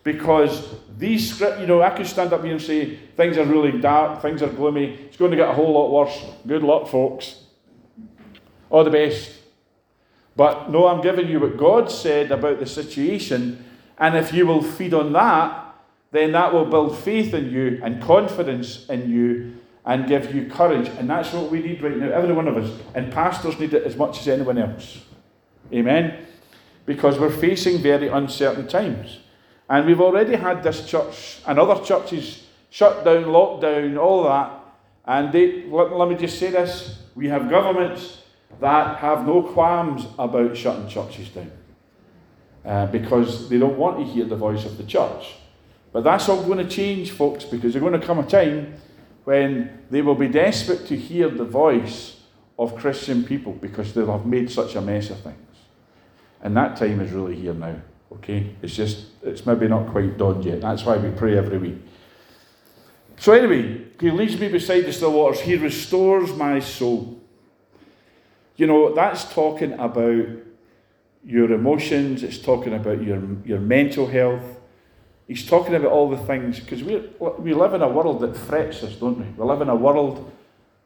Because 0.04 0.74
these 0.98 1.34
script, 1.34 1.60
you 1.60 1.66
know, 1.66 1.82
I 1.82 1.90
could 1.90 2.06
stand 2.06 2.32
up 2.32 2.42
here 2.42 2.52
and 2.52 2.60
say 2.60 2.96
things 3.16 3.38
are 3.38 3.44
really 3.44 3.80
dark, 3.80 4.20
things 4.20 4.42
are 4.42 4.48
gloomy, 4.48 4.94
it's 5.06 5.16
going 5.16 5.30
to 5.30 5.36
get 5.36 5.48
a 5.48 5.52
whole 5.52 5.72
lot 5.72 5.90
worse. 5.90 6.24
Good 6.46 6.62
luck, 6.62 6.88
folks. 6.88 7.44
All 8.68 8.84
the 8.84 8.90
best. 8.90 9.30
But 10.34 10.70
no, 10.70 10.86
I'm 10.86 11.02
giving 11.02 11.28
you 11.28 11.40
what 11.40 11.56
God 11.56 11.90
said 11.90 12.32
about 12.32 12.58
the 12.58 12.66
situation, 12.66 13.64
and 13.98 14.16
if 14.16 14.32
you 14.32 14.46
will 14.46 14.62
feed 14.62 14.94
on 14.94 15.12
that, 15.12 15.71
then 16.12 16.32
that 16.32 16.52
will 16.52 16.66
build 16.66 16.96
faith 16.98 17.34
in 17.34 17.50
you 17.50 17.80
and 17.82 18.00
confidence 18.00 18.86
in 18.88 19.10
you 19.10 19.54
and 19.84 20.06
give 20.06 20.34
you 20.34 20.48
courage. 20.48 20.88
And 20.98 21.10
that's 21.10 21.32
what 21.32 21.50
we 21.50 21.60
need 21.60 21.82
right 21.82 21.96
now, 21.96 22.10
every 22.10 22.32
one 22.32 22.46
of 22.46 22.56
us. 22.56 22.70
And 22.94 23.12
pastors 23.12 23.58
need 23.58 23.74
it 23.74 23.84
as 23.84 23.96
much 23.96 24.20
as 24.20 24.28
anyone 24.28 24.58
else. 24.58 25.00
Amen? 25.72 26.26
Because 26.86 27.18
we're 27.18 27.30
facing 27.30 27.78
very 27.78 28.08
uncertain 28.08 28.68
times. 28.68 29.18
And 29.68 29.86
we've 29.86 30.00
already 30.00 30.36
had 30.36 30.62
this 30.62 30.86
church 30.86 31.40
and 31.46 31.58
other 31.58 31.82
churches 31.82 32.46
shut 32.68 33.04
down, 33.04 33.32
locked 33.32 33.62
down, 33.62 33.96
all 33.96 34.24
that. 34.24 34.52
And 35.06 35.32
they, 35.32 35.64
let, 35.64 35.92
let 35.92 36.08
me 36.08 36.14
just 36.14 36.38
say 36.38 36.50
this 36.50 36.98
we 37.14 37.28
have 37.28 37.48
governments 37.48 38.18
that 38.60 38.98
have 38.98 39.26
no 39.26 39.42
qualms 39.42 40.06
about 40.18 40.56
shutting 40.56 40.88
churches 40.88 41.28
down 41.30 41.50
uh, 42.64 42.86
because 42.86 43.48
they 43.48 43.58
don't 43.58 43.78
want 43.78 43.98
to 43.98 44.04
hear 44.04 44.24
the 44.24 44.36
voice 44.36 44.64
of 44.64 44.76
the 44.76 44.84
church. 44.84 45.34
But 45.92 46.04
that's 46.04 46.28
all 46.28 46.42
going 46.42 46.58
to 46.58 46.68
change, 46.68 47.10
folks, 47.10 47.44
because 47.44 47.72
there's 47.72 47.82
going 47.82 47.98
to 47.98 48.06
come 48.06 48.18
a 48.18 48.26
time 48.26 48.74
when 49.24 49.84
they 49.90 50.02
will 50.02 50.14
be 50.14 50.28
desperate 50.28 50.86
to 50.86 50.96
hear 50.96 51.28
the 51.28 51.44
voice 51.44 52.20
of 52.58 52.76
Christian 52.76 53.24
people 53.24 53.52
because 53.52 53.92
they'll 53.92 54.10
have 54.10 54.26
made 54.26 54.50
such 54.50 54.74
a 54.74 54.80
mess 54.80 55.10
of 55.10 55.20
things. 55.20 55.36
And 56.40 56.56
that 56.56 56.76
time 56.76 57.00
is 57.00 57.12
really 57.12 57.36
here 57.36 57.54
now. 57.54 57.76
Okay? 58.12 58.54
It's 58.62 58.74
just, 58.74 59.06
it's 59.22 59.46
maybe 59.46 59.68
not 59.68 59.90
quite 59.90 60.16
dawned 60.18 60.44
yet. 60.44 60.60
That's 60.60 60.84
why 60.84 60.96
we 60.96 61.10
pray 61.10 61.36
every 61.36 61.58
week. 61.58 61.78
So, 63.16 63.32
anyway, 63.32 63.84
He 64.00 64.10
leads 64.10 64.38
me 64.38 64.48
beside 64.48 64.82
the 64.82 64.92
still 64.92 65.12
waters. 65.12 65.40
He 65.40 65.56
restores 65.56 66.34
my 66.34 66.58
soul. 66.58 67.20
You 68.56 68.66
know, 68.66 68.94
that's 68.94 69.32
talking 69.32 69.74
about 69.74 70.26
your 71.24 71.52
emotions, 71.52 72.22
it's 72.24 72.38
talking 72.38 72.74
about 72.74 73.02
your, 73.02 73.22
your 73.44 73.60
mental 73.60 74.08
health. 74.08 74.42
He's 75.26 75.46
talking 75.46 75.74
about 75.74 75.90
all 75.90 76.10
the 76.10 76.18
things, 76.18 76.60
because 76.60 76.82
we, 76.82 76.96
we 77.38 77.54
live 77.54 77.74
in 77.74 77.82
a 77.82 77.88
world 77.88 78.20
that 78.20 78.36
frets 78.36 78.82
us, 78.82 78.96
don't 78.96 79.18
we? 79.18 79.24
We 79.24 79.44
live 79.44 79.62
in 79.62 79.68
a 79.68 79.76
world 79.76 80.30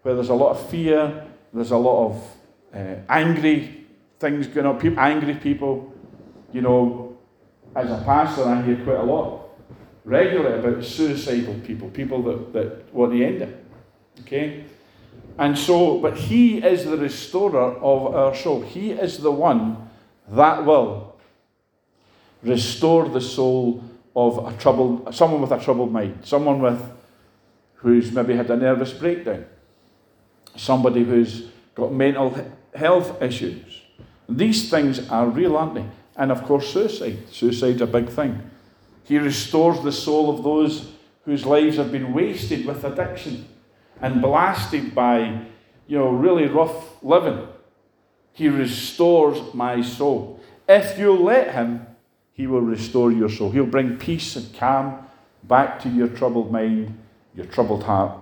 where 0.03 0.15
there's 0.15 0.29
a 0.29 0.35
lot 0.35 0.51
of 0.51 0.69
fear, 0.71 1.27
there's 1.53 1.71
a 1.71 1.77
lot 1.77 2.11
of 2.11 2.37
uh, 2.75 2.95
angry 3.09 3.87
things 4.19 4.47
going 4.47 4.67
on, 4.67 4.79
people, 4.79 5.01
angry 5.01 5.35
people. 5.35 5.93
You 6.53 6.61
know, 6.63 7.19
as 7.75 7.91
a 7.91 8.03
pastor, 8.05 8.45
I 8.45 8.63
hear 8.63 8.77
quite 8.85 8.99
a 8.99 9.03
lot 9.03 9.49
regularly 10.05 10.59
about 10.59 10.85
suicidal 10.85 11.55
people, 11.67 11.89
people 11.91 12.23
that, 12.23 12.53
that 12.53 12.95
want 12.95 13.13
to 13.13 13.25
end 13.25 13.43
it. 13.43 13.65
Okay? 14.21 14.65
And 15.39 15.59
so, 15.59 15.99
but 15.99 16.17
He 16.17 16.59
is 16.59 16.85
the 16.85 16.97
restorer 16.97 17.75
of 17.79 18.15
our 18.15 18.35
soul. 18.35 18.63
He 18.63 18.93
is 18.93 19.19
the 19.19 19.33
one 19.33 19.89
that 20.29 20.65
will 20.65 21.17
restore 22.43 23.09
the 23.09 23.21
soul 23.21 23.83
of 24.17 24.39
a 24.47 24.57
troubled, 24.57 25.15
someone 25.15 25.43
with 25.43 25.53
a 25.53 25.63
troubled 25.63 25.93
mind, 25.93 26.19
someone 26.25 26.61
with 26.61 26.83
who's 27.75 28.11
maybe 28.11 28.35
had 28.35 28.51
a 28.51 28.57
nervous 28.57 28.93
breakdown, 28.93 29.45
somebody 30.57 31.05
who's 31.05 31.49
got 31.75 31.93
mental 31.93 32.35
health 32.75 33.21
issues. 33.23 33.83
These 34.27 34.71
things 34.71 35.09
are 35.11 35.29
real, 35.29 35.57
aren't 35.57 35.75
they? 35.75 35.85
And 36.17 36.33
of 36.33 36.43
course, 36.45 36.73
suicide. 36.73 37.29
Suicide's 37.31 37.83
a 37.83 37.87
big 37.87 38.09
thing. 38.09 38.51
He 39.05 39.19
restores 39.19 39.81
the 39.85 39.93
soul 39.93 40.31
of 40.31 40.43
those 40.43 40.93
whose 41.27 41.45
lives 41.45 41.77
have 41.77 41.93
been 41.93 42.15
wasted 42.15 42.65
with 42.65 42.85
addiction 42.85 43.47
and 44.01 44.23
blasted 44.23 44.95
by, 44.95 45.43
you 45.87 45.99
know, 45.99 46.09
really 46.09 46.47
rough 46.47 47.03
living. 47.03 47.47
He 48.33 48.49
restores 48.49 49.55
my 49.55 49.83
soul. 49.83 50.41
If 50.69 50.99
you 50.99 51.13
let 51.13 51.55
him, 51.55 51.87
he 52.37 52.47
will 52.47 52.61
restore 52.61 53.11
your 53.11 53.29
soul. 53.29 53.51
He'll 53.51 53.67
bring 53.67 53.97
peace 53.97 54.37
and 54.37 54.55
calm 54.55 55.07
back 55.45 55.81
to 55.83 55.89
your 55.89 56.09
troubled 56.09 56.53
mind, 56.53 56.97
your 57.35 57.47
troubled 57.47 57.85
heart. 57.85 58.19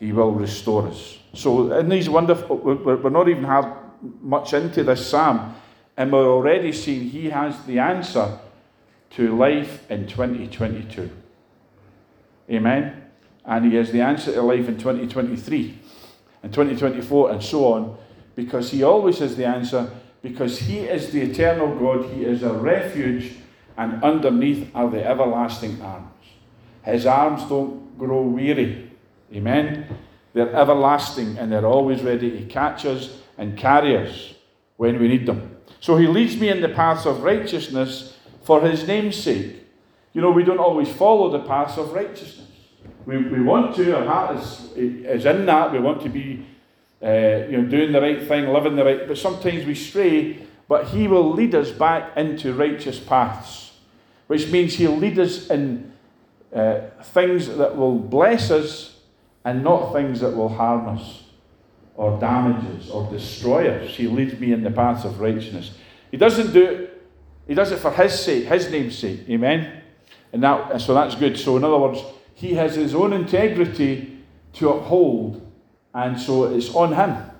He 0.00 0.12
will 0.12 0.32
restore 0.32 0.88
us. 0.88 1.18
So, 1.34 1.72
in 1.72 1.88
these 1.88 2.08
wonderful, 2.08 2.56
we're 2.56 3.10
not 3.10 3.28
even 3.28 3.44
have 3.44 3.76
much 4.20 4.52
into 4.52 4.82
this 4.84 5.06
psalm, 5.06 5.54
and 5.96 6.12
we're 6.12 6.28
already 6.28 6.72
seeing 6.72 7.08
he 7.08 7.30
has 7.30 7.62
the 7.64 7.78
answer 7.78 8.38
to 9.10 9.36
life 9.36 9.90
in 9.90 10.06
2022. 10.06 11.10
Amen 12.50 13.02
and 13.44 13.64
he 13.70 13.76
has 13.76 13.90
the 13.90 14.00
answer 14.00 14.32
to 14.32 14.42
life 14.42 14.68
in 14.68 14.78
2023 14.78 15.78
and 16.42 16.52
2024 16.52 17.32
and 17.32 17.42
so 17.42 17.72
on 17.72 17.96
because 18.34 18.70
he 18.70 18.82
always 18.82 19.18
has 19.18 19.36
the 19.36 19.44
answer 19.44 19.90
because 20.22 20.58
he 20.58 20.80
is 20.80 21.10
the 21.10 21.20
eternal 21.20 21.74
God, 21.76 22.10
he 22.12 22.24
is 22.24 22.42
a 22.42 22.52
refuge, 22.52 23.34
and 23.76 24.02
underneath 24.04 24.70
are 24.74 24.88
the 24.88 25.04
everlasting 25.04 25.80
arms. 25.82 26.06
His 26.84 27.06
arms 27.06 27.44
don't 27.48 27.98
grow 27.98 28.22
weary. 28.22 28.90
Amen. 29.32 29.86
They're 30.32 30.54
everlasting 30.54 31.38
and 31.38 31.50
they're 31.50 31.66
always 31.66 32.02
ready 32.02 32.30
to 32.30 32.44
catch 32.46 32.84
us 32.86 33.18
and 33.38 33.56
carry 33.56 33.96
us 33.96 34.34
when 34.76 34.98
we 34.98 35.08
need 35.08 35.26
them. 35.26 35.56
So 35.80 35.96
he 35.96 36.06
leads 36.06 36.36
me 36.36 36.48
in 36.48 36.60
the 36.60 36.68
paths 36.68 37.06
of 37.06 37.22
righteousness 37.22 38.16
for 38.44 38.60
his 38.60 38.86
name's 38.86 39.16
sake. 39.16 39.56
You 40.12 40.20
know, 40.20 40.30
we 40.30 40.44
don't 40.44 40.58
always 40.58 40.88
follow 40.88 41.30
the 41.30 41.40
paths 41.40 41.78
of 41.78 41.92
righteousness. 41.92 42.48
We, 43.06 43.16
we 43.18 43.42
want 43.42 43.74
to, 43.76 43.96
our 43.96 44.04
heart 44.04 44.36
is, 44.36 44.72
is 44.76 45.24
in 45.24 45.46
that. 45.46 45.72
We 45.72 45.80
want 45.80 46.02
to 46.02 46.08
be 46.08 46.46
uh, 47.02 47.46
you 47.48 47.58
know, 47.58 47.64
doing 47.64 47.92
the 47.92 48.00
right 48.00 48.26
thing, 48.26 48.48
living 48.48 48.76
the 48.76 48.84
right, 48.84 49.08
but 49.08 49.18
sometimes 49.18 49.66
we 49.66 49.74
stray, 49.74 50.38
but 50.68 50.88
He 50.88 51.08
will 51.08 51.32
lead 51.32 51.54
us 51.54 51.70
back 51.70 52.16
into 52.16 52.54
righteous 52.54 52.98
paths, 53.00 53.72
which 54.26 54.50
means 54.50 54.74
He'll 54.74 54.96
lead 54.96 55.18
us 55.18 55.50
in 55.50 55.92
uh, 56.54 56.80
things 57.02 57.48
that 57.48 57.76
will 57.76 57.98
bless 57.98 58.50
us 58.50 59.00
and 59.44 59.64
not 59.64 59.92
things 59.92 60.20
that 60.20 60.36
will 60.36 60.48
harm 60.48 60.88
us 60.88 61.24
or 61.94 62.18
damage 62.20 62.64
us 62.80 62.90
or 62.90 63.10
destroy 63.10 63.68
us. 63.68 63.90
He 63.96 64.06
leads 64.06 64.38
me 64.38 64.52
in 64.52 64.62
the 64.62 64.70
paths 64.70 65.04
of 65.04 65.20
righteousness. 65.20 65.72
He 66.10 66.16
doesn't 66.16 66.52
do 66.52 66.64
it, 66.64 67.02
He 67.46 67.54
does 67.54 67.72
it 67.72 67.78
for 67.78 67.90
His 67.90 68.18
sake, 68.18 68.44
His 68.44 68.70
name's 68.70 68.96
sake. 68.96 69.28
Amen? 69.28 69.82
And 70.32 70.42
that, 70.42 70.80
so 70.80 70.94
that's 70.94 71.14
good. 71.14 71.38
So, 71.38 71.56
in 71.56 71.64
other 71.64 71.78
words, 71.78 72.02
he 72.34 72.54
has 72.54 72.74
his 72.74 72.94
own 72.94 73.12
integrity 73.12 74.18
to 74.54 74.70
uphold, 74.70 75.46
and 75.94 76.18
so 76.18 76.44
it's 76.44 76.74
on 76.74 76.92
him. 76.94 77.30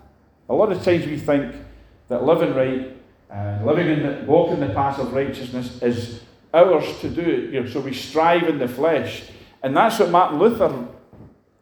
A 0.48 0.54
lot 0.54 0.72
of 0.72 0.82
times 0.84 1.06
we 1.06 1.18
think 1.18 1.54
that 2.08 2.24
living 2.24 2.54
right 2.54 2.96
and 3.30 3.66
living 3.66 3.88
in 3.88 4.02
the, 4.02 4.24
walking 4.26 4.60
the 4.60 4.68
path 4.74 4.98
of 4.98 5.12
righteousness 5.12 5.80
is 5.82 6.22
ours 6.52 6.84
to 7.00 7.08
do. 7.08 7.50
You 7.52 7.62
know, 7.62 7.68
so 7.68 7.80
we 7.80 7.94
strive 7.94 8.42
in 8.44 8.58
the 8.58 8.68
flesh. 8.68 9.24
And 9.62 9.76
that's 9.76 9.98
what 9.98 10.10
Martin 10.10 10.38
Luther 10.38 10.88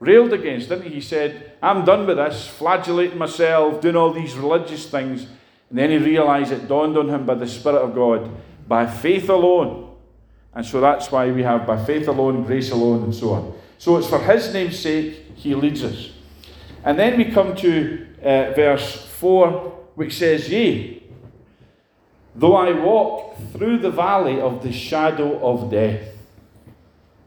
railed 0.00 0.32
against, 0.32 0.68
didn't 0.68 0.86
he? 0.86 0.94
He 0.94 1.00
said, 1.00 1.52
I'm 1.62 1.84
done 1.84 2.06
with 2.06 2.16
this, 2.16 2.48
flagellating 2.48 3.18
myself, 3.18 3.80
doing 3.80 3.96
all 3.96 4.12
these 4.12 4.34
religious 4.34 4.86
things. 4.86 5.26
And 5.68 5.78
then 5.78 5.90
he 5.90 5.98
realized 5.98 6.50
it 6.50 6.66
dawned 6.66 6.96
on 6.96 7.08
him 7.08 7.24
by 7.24 7.34
the 7.34 7.46
Spirit 7.46 7.82
of 7.82 7.94
God, 7.94 8.30
by 8.66 8.86
faith 8.86 9.28
alone 9.28 9.90
and 10.54 10.66
so 10.66 10.80
that's 10.80 11.10
why 11.12 11.30
we 11.30 11.42
have 11.42 11.66
by 11.66 11.82
faith 11.84 12.08
alone, 12.08 12.44
grace 12.44 12.70
alone, 12.70 13.04
and 13.04 13.14
so 13.14 13.30
on. 13.30 13.54
So 13.78 13.96
it's 13.96 14.08
for 14.08 14.18
His 14.18 14.52
name's 14.52 14.78
sake 14.78 15.36
He 15.36 15.54
leads 15.54 15.84
us. 15.84 16.10
And 16.84 16.98
then 16.98 17.18
we 17.18 17.26
come 17.26 17.54
to 17.56 18.06
uh, 18.22 18.52
verse 18.54 19.06
4, 19.06 19.50
which 19.94 20.16
says, 20.16 20.48
Yea, 20.48 21.02
though 22.34 22.56
I 22.56 22.72
walk 22.72 23.36
through 23.52 23.78
the 23.78 23.90
valley 23.90 24.40
of 24.40 24.62
the 24.62 24.72
shadow 24.72 25.38
of 25.40 25.70
death. 25.70 26.08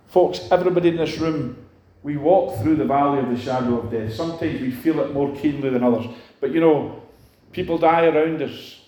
Folks, 0.07 0.47
everybody 0.51 0.89
in 0.89 0.97
this 0.97 1.17
room, 1.17 1.57
we 2.01 2.17
walk 2.17 2.61
through 2.61 2.75
the 2.75 2.85
valley 2.85 3.19
of 3.19 3.29
the 3.29 3.41
shadow 3.41 3.79
of 3.79 3.91
death. 3.91 4.13
Sometimes 4.13 4.61
we 4.61 4.71
feel 4.71 4.99
it 4.99 5.13
more 5.13 5.35
keenly 5.35 5.69
than 5.69 5.83
others. 5.83 6.05
But 6.39 6.51
you 6.51 6.59
know, 6.59 7.01
people 7.51 7.77
die 7.77 8.05
around 8.05 8.41
us. 8.41 8.81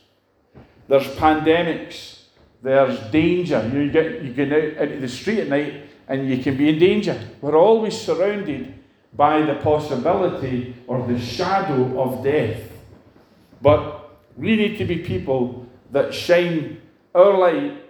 There's 0.88 1.08
pandemics. 1.16 2.24
There's 2.62 3.00
danger. 3.12 3.70
You, 3.74 3.90
get 3.92 4.24
you 4.24 4.34
get 4.34 4.52
out 4.52 4.88
into 4.88 5.00
the 5.00 5.08
street 5.08 5.40
at 5.40 5.48
night 5.48 5.90
and 6.08 6.30
you 6.30 6.44
can 6.44 6.58
be 6.58 6.70
in 6.70 6.80
danger. 6.80 7.20
We're 7.42 7.58
always 7.58 8.00
surrounded 8.00 8.74
by 9.16 9.42
the 9.42 9.56
possibility 9.56 10.76
or 10.88 11.06
the 11.08 11.20
shadow 11.20 12.02
of 12.02 12.24
death. 12.24 12.62
But 13.62 14.18
we 14.36 14.56
need 14.56 14.78
to 14.78 14.86
be 14.86 14.98
people 14.98 15.68
that 15.92 16.14
shine 16.14 16.82
our 17.14 17.38
light 17.38 17.82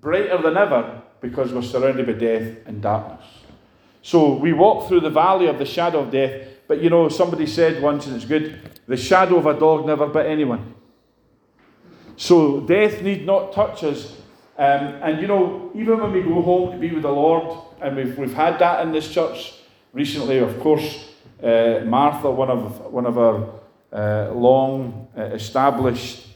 brighter 0.00 0.42
than 0.42 0.56
ever 0.56 1.02
because 1.20 1.52
we're 1.52 1.62
surrounded 1.62 2.06
by 2.06 2.12
death 2.12 2.56
and 2.66 2.82
darkness. 2.82 3.24
So 4.02 4.34
we 4.34 4.52
walk 4.52 4.88
through 4.88 5.00
the 5.00 5.10
valley 5.10 5.46
of 5.46 5.58
the 5.58 5.64
shadow 5.64 6.00
of 6.00 6.10
death, 6.10 6.48
but 6.66 6.82
you 6.82 6.90
know, 6.90 7.08
somebody 7.08 7.46
said 7.46 7.80
once, 7.80 8.06
and 8.06 8.16
it's 8.16 8.24
good 8.24 8.60
the 8.86 8.96
shadow 8.96 9.36
of 9.36 9.46
a 9.46 9.58
dog 9.58 9.86
never 9.86 10.06
bit 10.08 10.26
anyone. 10.26 10.74
So 12.16 12.60
death 12.60 13.02
need 13.02 13.24
not 13.24 13.52
touch 13.52 13.82
us. 13.82 14.16
Um, 14.56 15.00
and 15.02 15.20
you 15.20 15.26
know, 15.26 15.72
even 15.74 15.98
when 16.00 16.12
we 16.12 16.22
go 16.22 16.42
home 16.42 16.72
to 16.72 16.78
be 16.78 16.92
with 16.92 17.02
the 17.02 17.10
Lord, 17.10 17.58
and 17.80 17.96
we've, 17.96 18.16
we've 18.16 18.34
had 18.34 18.58
that 18.58 18.86
in 18.86 18.92
this 18.92 19.10
church 19.10 19.54
recently, 19.94 20.38
of 20.38 20.60
course, 20.60 21.08
uh, 21.42 21.80
Martha, 21.86 22.30
one 22.30 22.50
of, 22.50 22.92
one 22.92 23.06
of 23.06 23.16
our 23.16 23.48
uh, 23.92 24.32
long 24.34 25.08
uh, 25.16 25.22
established 25.22 26.26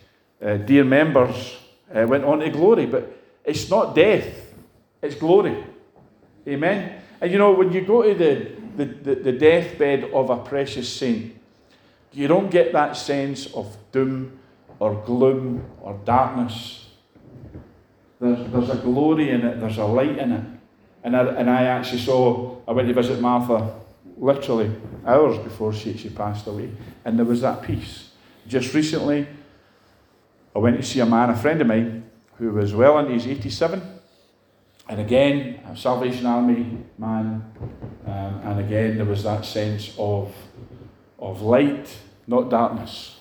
uh, 0.41 0.57
dear 0.57 0.85
members, 0.85 1.57
uh, 1.95 2.07
went 2.09 2.25
on 2.25 2.39
to 2.39 2.51
glory. 2.51 2.87
But 2.87 3.13
it's 3.45 3.69
not 3.69 3.95
death, 3.95 4.55
it's 5.03 5.17
glory. 5.17 5.65
Amen. 6.47 7.03
And 7.21 7.33
you 7.33 7.39
know, 7.39 7.53
when 7.53 7.73
you 7.73 7.83
go 7.83 8.03
to 8.03 8.15
the, 8.15 8.53
the, 8.77 8.85
the, 8.85 9.15
the 9.17 9.33
deathbed 9.33 10.05
of 10.13 10.31
a 10.31 10.37
precious 10.37 10.89
saint, 10.89 11.35
you 12.13 12.29
don't 12.29 12.51
get 12.51 12.73
that 12.73 12.97
sense 12.97 13.53
of 13.55 13.77
doom 13.93 14.39
or 14.79 14.95
gloom 15.05 15.65
or 15.83 15.99
darkness. 16.05 16.87
There's, 18.21 18.51
there's 18.51 18.71
a 18.71 18.77
glory 18.77 19.31
in 19.31 19.45
it, 19.45 19.61
there's 19.61 19.79
a 19.79 19.85
light 19.85 20.19
in 20.19 20.33
it. 20.33 20.45
And 21.09 21.17
I, 21.17 21.25
and 21.37 21.49
I 21.49 21.65
actually 21.65 22.01
saw, 22.01 22.59
I 22.69 22.73
went 22.73 22.87
to 22.87 22.93
visit 22.93 23.19
Martha 23.19 23.75
literally 24.19 24.71
hours 25.07 25.39
before 25.39 25.73
she, 25.73 25.97
she 25.97 26.11
passed 26.11 26.47
away, 26.47 26.71
and 27.03 27.19
there 27.19 27.25
was 27.25 27.41
that 27.41 27.63
peace. 27.63 28.11
Just 28.47 28.75
recently, 28.75 29.27
I 30.55 30.59
went 30.59 30.77
to 30.77 30.83
see 30.83 31.01
a 31.01 31.07
man, 31.07 31.31
a 31.31 31.37
friend 31.37 31.63
of 31.63 31.67
mine, 31.67 32.05
who 32.35 32.51
was 32.51 32.75
well 32.75 32.99
into 32.99 33.13
his 33.13 33.27
87. 33.27 33.81
And 34.91 35.01
again, 35.01 35.61
a 35.67 35.75
Salvation 35.75 36.27
Army 36.27 36.77
man. 36.99 37.43
Um, 38.07 38.41
and 38.45 38.61
again, 38.61 38.97
there 38.99 39.07
was 39.07 39.23
that 39.23 39.47
sense 39.47 39.95
of, 39.97 40.31
of 41.19 41.41
light, 41.41 41.89
not 42.27 42.51
darkness. 42.51 43.17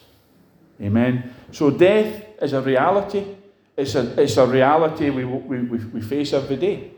Amen. 0.81 1.33
So 1.53 1.69
death 1.69 2.25
is 2.41 2.51
a 2.51 2.59
reality. 2.59 3.23
It's 3.77 3.95
a, 3.95 4.21
it's 4.21 4.35
a 4.35 4.45
reality 4.45 5.09
we, 5.09 5.23
we, 5.23 5.61
we 5.61 6.01
face 6.01 6.33
every 6.33 6.57
day. 6.57 6.91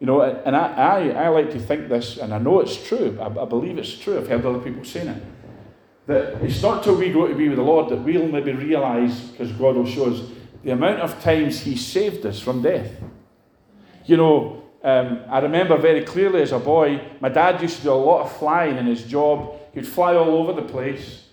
You 0.00 0.06
know, 0.06 0.20
and 0.20 0.56
I, 0.56 0.72
I, 0.72 1.08
I 1.24 1.28
like 1.28 1.50
to 1.50 1.58
think 1.58 1.88
this, 1.88 2.18
and 2.18 2.32
I 2.32 2.38
know 2.38 2.60
it's 2.60 2.76
true. 2.86 3.18
I, 3.20 3.26
I 3.26 3.44
believe 3.44 3.78
it's 3.78 3.98
true. 3.98 4.16
I've 4.16 4.28
heard 4.28 4.46
other 4.46 4.60
people 4.60 4.84
saying 4.84 5.08
it. 5.08 5.22
That 6.06 6.42
it's 6.42 6.62
not 6.62 6.84
till 6.84 6.96
we 6.96 7.12
go 7.12 7.26
to 7.26 7.34
be 7.34 7.48
with 7.48 7.58
the 7.58 7.64
Lord 7.64 7.88
that 7.90 7.96
we'll 7.96 8.28
maybe 8.28 8.52
realise, 8.52 9.20
because 9.20 9.50
God 9.52 9.76
will 9.76 9.86
show 9.86 10.12
us 10.12 10.20
the 10.62 10.70
amount 10.70 11.00
of 11.00 11.20
times 11.22 11.60
He 11.60 11.76
saved 11.76 12.24
us 12.26 12.40
from 12.40 12.62
death. 12.62 12.92
You 14.06 14.16
know, 14.16 14.62
um, 14.82 15.20
I 15.28 15.40
remember 15.40 15.76
very 15.76 16.04
clearly 16.04 16.42
as 16.42 16.52
a 16.52 16.58
boy, 16.58 17.00
my 17.20 17.28
dad 17.28 17.60
used 17.60 17.78
to 17.78 17.82
do 17.82 17.92
a 17.92 17.94
lot 17.94 18.22
of 18.22 18.36
flying 18.38 18.76
in 18.76 18.86
his 18.86 19.04
job. 19.04 19.54
He'd 19.74 19.86
fly 19.86 20.14
all 20.14 20.30
over 20.30 20.52
the 20.52 20.62
place. 20.62 21.24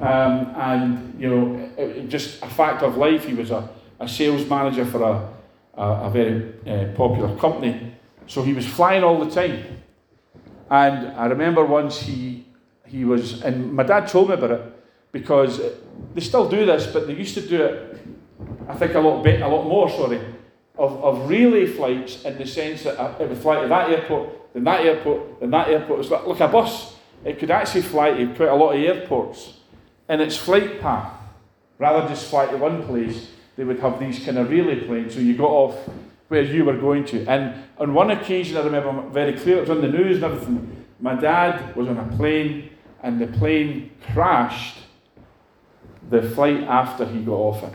Um, 0.00 0.54
and, 0.56 1.20
you 1.20 1.28
know, 1.28 1.70
it, 1.76 1.96
it 1.96 2.08
just 2.08 2.42
a 2.42 2.46
fact 2.46 2.82
of 2.82 2.96
life. 2.96 3.24
He 3.24 3.34
was 3.34 3.50
a, 3.50 3.68
a 3.98 4.08
sales 4.08 4.48
manager 4.48 4.84
for 4.84 5.02
a, 5.02 5.28
a, 5.74 6.06
a 6.06 6.10
very 6.10 6.54
uh, 6.66 6.94
popular 6.94 7.34
company. 7.36 7.87
So 8.28 8.42
he 8.42 8.52
was 8.52 8.66
flying 8.66 9.02
all 9.02 9.22
the 9.24 9.30
time. 9.30 9.82
And 10.70 11.08
I 11.16 11.26
remember 11.26 11.64
once 11.64 12.00
he, 12.00 12.46
he 12.86 13.04
was, 13.04 13.42
and 13.42 13.72
my 13.72 13.82
dad 13.82 14.06
told 14.06 14.28
me 14.28 14.34
about 14.34 14.52
it 14.52 14.62
because 15.10 15.60
they 16.14 16.20
still 16.20 16.48
do 16.48 16.64
this, 16.64 16.86
but 16.86 17.06
they 17.06 17.14
used 17.14 17.34
to 17.34 17.40
do 17.40 17.62
it 17.62 17.98
I 18.68 18.74
think 18.74 18.94
a 18.94 19.00
lot, 19.00 19.22
bit, 19.22 19.40
a 19.40 19.48
lot 19.48 19.66
more, 19.66 19.88
sorry, 19.88 20.20
of, 20.76 21.02
of 21.02 21.28
relay 21.28 21.66
flights 21.66 22.22
in 22.24 22.36
the 22.36 22.46
sense 22.46 22.84
that 22.84 23.00
uh, 23.00 23.14
it 23.18 23.28
would 23.28 23.38
fly 23.38 23.62
to 23.62 23.68
that 23.68 23.90
airport, 23.90 24.52
then 24.52 24.64
that 24.64 24.84
airport, 24.84 25.40
then 25.40 25.50
that 25.50 25.68
airport. 25.68 26.00
It's 26.00 26.10
like, 26.10 26.26
like 26.26 26.40
a 26.40 26.48
bus. 26.48 26.94
It 27.24 27.38
could 27.38 27.50
actually 27.50 27.82
fly 27.82 28.12
to 28.12 28.26
quite 28.34 28.50
a 28.50 28.54
lot 28.54 28.72
of 28.72 28.80
airports. 28.80 29.54
In 30.08 30.20
its 30.20 30.36
flight 30.36 30.80
path, 30.80 31.12
rather 31.78 32.00
than 32.00 32.10
just 32.10 32.28
fly 32.28 32.46
to 32.46 32.56
one 32.58 32.86
place, 32.86 33.30
they 33.56 33.64
would 33.64 33.80
have 33.80 33.98
these 33.98 34.24
kind 34.24 34.38
of 34.38 34.50
relay 34.50 34.84
planes. 34.86 35.14
So 35.14 35.20
you 35.20 35.36
got 35.36 35.50
off 35.50 35.90
where 36.28 36.42
you 36.42 36.64
were 36.64 36.76
going 36.76 37.04
to. 37.06 37.26
And 37.26 37.54
on 37.78 37.94
one 37.94 38.10
occasion, 38.10 38.56
I 38.56 38.62
remember 38.62 39.08
very 39.10 39.32
clear, 39.32 39.58
it 39.58 39.60
was 39.60 39.70
on 39.70 39.80
the 39.80 39.88
news 39.88 40.16
and 40.16 40.24
everything. 40.24 40.86
My 41.00 41.14
dad 41.14 41.74
was 41.74 41.88
on 41.88 41.98
a 41.98 42.16
plane, 42.16 42.70
and 43.02 43.20
the 43.20 43.26
plane 43.26 43.90
crashed 44.12 44.78
the 46.10 46.22
flight 46.22 46.62
after 46.64 47.04
he 47.06 47.20
got 47.20 47.34
off 47.34 47.62
it. 47.62 47.72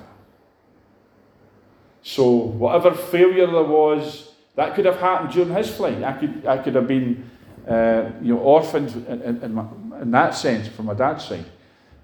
So 2.04 2.30
whatever 2.32 2.94
failure 2.94 3.48
there 3.48 3.64
was, 3.64 4.32
that 4.56 4.76
could 4.76 4.86
have 4.86 5.00
happened 5.00 5.34
during 5.34 5.54
his 5.54 5.74
flight. 5.74 6.04
I 6.04 6.14
could, 6.14 6.46
I 6.46 6.58
could 6.58 6.76
have 6.76 6.88
been, 6.88 7.30
uh, 7.68 8.12
you 8.22 8.36
know, 8.36 8.42
orphaned 8.42 8.92
in, 9.08 9.22
in, 9.22 9.44
in, 10.02 10.12
that 10.12 10.36
sense 10.36 10.68
from 10.68 10.86
my 10.86 10.94
dad's 10.94 11.26
side. 11.26 11.46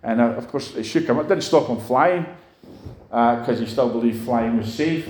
And 0.02 0.22
uh, 0.22 0.26
of 0.30 0.48
course, 0.48 0.74
it 0.76 0.84
shook 0.84 1.06
him. 1.06 1.20
It 1.20 1.28
didn't 1.28 1.44
stop 1.44 1.68
him 1.68 1.80
flying 1.80 2.26
because 3.10 3.58
uh, 3.58 3.62
he 3.62 3.66
still 3.66 3.90
believed 3.90 4.24
flying 4.24 4.58
was 4.58 4.72
safe. 4.72 5.08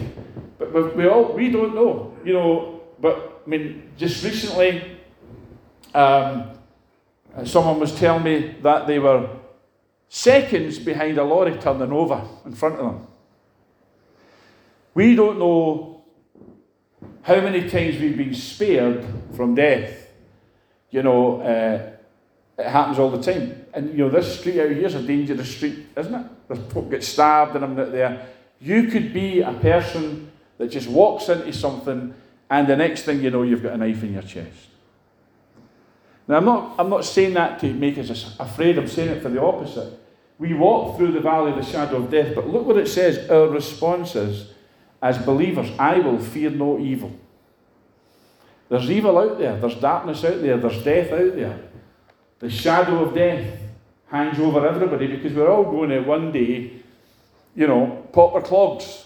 But, 0.57 0.95
we 0.95 1.07
all 1.07 1.33
we 1.33 1.51
don't 1.51 1.75
know, 1.75 2.17
you 2.23 2.33
know. 2.33 2.81
But 2.99 3.43
I 3.45 3.49
mean, 3.49 3.91
just 3.97 4.23
recently, 4.23 4.97
um, 5.93 6.51
someone 7.43 7.79
was 7.79 7.93
telling 7.93 8.23
me 8.23 8.55
that 8.62 8.88
they 8.88 8.99
were 8.99 9.29
seconds 10.07 10.79
behind 10.79 11.17
a 11.17 11.23
lorry 11.23 11.57
turning 11.57 11.91
over 11.91 12.25
in 12.45 12.53
front 12.53 12.75
of 12.75 12.85
them. 12.85 13.07
We 14.93 15.15
don't 15.15 15.38
know 15.38 16.03
how 17.21 17.41
many 17.41 17.69
times 17.69 17.99
we've 17.99 18.17
been 18.17 18.33
spared 18.33 19.05
from 19.35 19.55
death. 19.55 20.07
You 20.89 21.03
know, 21.03 21.41
uh, 21.41 21.91
it 22.57 22.65
happens 22.65 22.97
all 22.97 23.12
the 23.12 23.21
time. 23.21 23.65
And, 23.73 23.91
you 23.91 23.97
know, 23.99 24.09
this 24.09 24.39
street 24.39 24.59
out 24.59 24.71
here 24.71 24.85
is 24.85 24.95
a 24.95 25.01
dangerous 25.01 25.55
street, 25.55 25.88
isn't 25.95 26.15
it? 26.15 26.25
Folk 26.55 26.89
get 26.89 27.03
stabbed 27.03 27.55
and 27.55 27.63
I'm 27.63 27.75
not 27.75 27.91
there. 27.91 28.27
You 28.59 28.88
could 28.88 29.13
be 29.13 29.41
a 29.41 29.53
person 29.53 30.31
that 30.57 30.67
just 30.67 30.88
walks 30.88 31.29
into 31.29 31.53
something 31.53 32.13
and 32.49 32.67
the 32.67 32.75
next 32.75 33.03
thing 33.03 33.21
you 33.21 33.29
know, 33.29 33.43
you've 33.43 33.62
got 33.62 33.73
a 33.73 33.77
knife 33.77 34.03
in 34.03 34.13
your 34.13 34.23
chest. 34.23 34.67
Now, 36.27 36.38
I'm 36.38 36.45
not, 36.45 36.75
I'm 36.77 36.89
not 36.89 37.05
saying 37.05 37.33
that 37.33 37.59
to 37.59 37.73
make 37.73 37.97
us 37.97 38.35
afraid, 38.39 38.77
I'm 38.77 38.88
saying 38.88 39.09
it 39.09 39.21
for 39.21 39.29
the 39.29 39.41
opposite. 39.41 39.99
We 40.38 40.53
walk 40.53 40.97
through 40.97 41.12
the 41.12 41.19
valley 41.19 41.51
of 41.51 41.57
the 41.57 41.63
shadow 41.63 41.97
of 41.97 42.09
death, 42.09 42.33
but 42.33 42.47
look 42.47 42.65
what 42.65 42.77
it 42.77 42.88
says 42.88 43.29
our 43.29 43.47
response 43.47 44.15
is 44.15 44.53
as 45.01 45.17
believers, 45.17 45.69
I 45.77 45.99
will 45.99 46.19
fear 46.19 46.49
no 46.49 46.79
evil. 46.79 47.12
There's 48.69 48.89
evil 48.89 49.17
out 49.17 49.38
there, 49.38 49.57
there's 49.57 49.75
darkness 49.75 50.23
out 50.23 50.41
there, 50.41 50.57
there's 50.57 50.83
death 50.83 51.12
out 51.12 51.35
there. 51.35 51.59
The 52.39 52.49
shadow 52.49 53.03
of 53.03 53.15
death 53.15 53.59
hangs 54.11 54.39
over 54.39 54.67
everybody 54.67 55.07
because 55.07 55.33
we're 55.33 55.49
all 55.49 55.63
going 55.63 55.89
to 55.89 56.01
one 56.01 56.31
day, 56.31 56.71
you 57.55 57.67
know, 57.67 58.07
pop 58.11 58.33
our 58.33 58.41
clogs. 58.41 59.05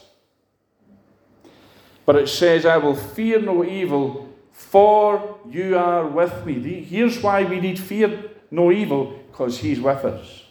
But 2.06 2.18
it 2.18 2.30
says, 2.30 2.66
I 2.66 2.78
will 2.78 2.96
fear 2.96 3.42
no 3.42 3.64
evil, 3.64 4.30
for 4.52 5.40
you 5.50 5.78
are 5.78 6.06
with 6.06 6.46
me. 6.46 6.84
Here's 6.84 7.22
why 7.22 7.44
we 7.44 7.60
need 7.60 7.80
fear 7.80 8.32
no 8.52 8.72
evil, 8.72 9.20
because 9.32 9.58
He's 9.58 9.80
with 9.80 10.04
us. 10.06 10.44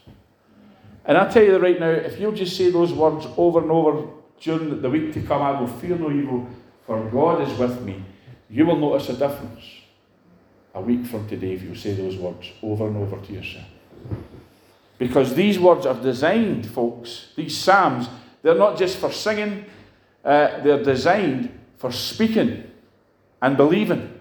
And 1.05 1.19
I 1.19 1.29
tell 1.31 1.43
you 1.43 1.57
right 1.59 1.79
now, 1.79 1.91
if 1.91 2.19
you'll 2.19 2.33
just 2.33 2.57
say 2.57 2.71
those 2.71 2.93
words 2.93 3.27
over 3.37 3.61
and 3.61 3.71
over 3.71 4.09
during 4.41 4.81
the 4.81 4.91
week 4.91 5.13
to 5.15 5.23
come, 5.23 5.43
I 5.43 5.59
will 5.59 5.69
fear 5.69 5.97
no 5.97 6.11
evil, 6.11 6.49
for 6.87 7.03
God 7.11 7.47
is 7.49 7.59
with 7.59 7.83
me. 7.83 8.03
You 8.49 8.67
will 8.67 8.77
notice 8.77 9.09
a 9.09 9.15
difference 9.15 9.65
a 10.75 10.81
week 10.81 11.07
from 11.07 11.29
today 11.29 11.53
if 11.53 11.63
you 11.63 11.75
say 11.75 11.95
those 11.95 12.17
words 12.17 12.51
over 12.63 12.87
and 12.87 12.97
over 12.97 13.19
to 13.25 13.33
yourself. 13.33 13.67
Because 15.03 15.35
these 15.35 15.59
words 15.59 15.85
are 15.85 16.01
designed, 16.01 16.65
folks, 16.65 17.31
these 17.35 17.59
Psalms, 17.59 18.09
they're 18.41 18.55
not 18.55 18.79
just 18.79 18.99
for 18.99 19.11
singing, 19.11 19.65
uh, 20.25 20.61
they're 20.61 20.81
designed 20.81 21.59
for 21.77 21.91
speaking 21.91 22.71
and 23.41 23.57
believing 23.57 24.21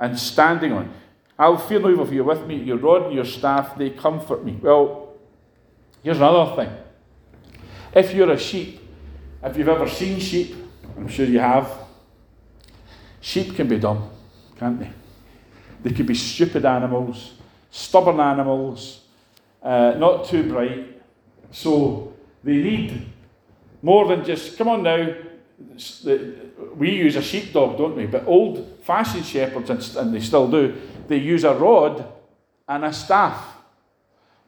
and 0.00 0.18
standing 0.18 0.72
on. 0.72 0.94
I'll 1.38 1.58
fear 1.58 1.78
no 1.78 1.90
evil 1.90 2.06
for 2.06 2.14
you 2.14 2.24
with 2.24 2.46
me, 2.46 2.56
your 2.56 2.78
rod 2.78 3.02
and 3.02 3.14
your 3.14 3.26
staff, 3.26 3.76
they 3.76 3.90
comfort 3.90 4.42
me. 4.42 4.58
Well, 4.62 5.12
here's 6.02 6.16
another 6.16 6.56
thing. 6.56 6.74
If 7.92 8.14
you're 8.14 8.30
a 8.30 8.38
sheep, 8.38 8.80
if 9.42 9.58
you've 9.58 9.68
ever 9.68 9.86
seen 9.90 10.18
sheep, 10.20 10.56
I'm 10.96 11.06
sure 11.06 11.26
you 11.26 11.40
have, 11.40 11.70
sheep 13.20 13.54
can 13.56 13.68
be 13.68 13.78
dumb, 13.78 14.08
can't 14.58 14.80
they? 14.80 14.90
They 15.82 15.90
could 15.90 16.06
be 16.06 16.14
stupid 16.14 16.64
animals, 16.64 17.34
stubborn 17.70 18.20
animals, 18.20 19.02
uh, 19.64 19.94
not 19.98 20.26
too 20.26 20.48
bright. 20.48 21.00
So 21.50 22.12
they 22.44 22.56
need 22.58 23.06
more 23.82 24.06
than 24.06 24.24
just, 24.24 24.56
come 24.56 24.68
on 24.68 24.82
now, 24.82 25.14
we 26.76 26.90
use 26.90 27.16
a 27.16 27.22
sheepdog, 27.22 27.78
don't 27.78 27.96
we? 27.96 28.06
But 28.06 28.26
old 28.26 28.78
fashioned 28.82 29.26
shepherds, 29.26 29.96
and 29.96 30.14
they 30.14 30.20
still 30.20 30.48
do, 30.48 30.80
they 31.08 31.16
use 31.16 31.44
a 31.44 31.54
rod 31.54 32.06
and 32.68 32.84
a 32.84 32.92
staff. 32.92 33.56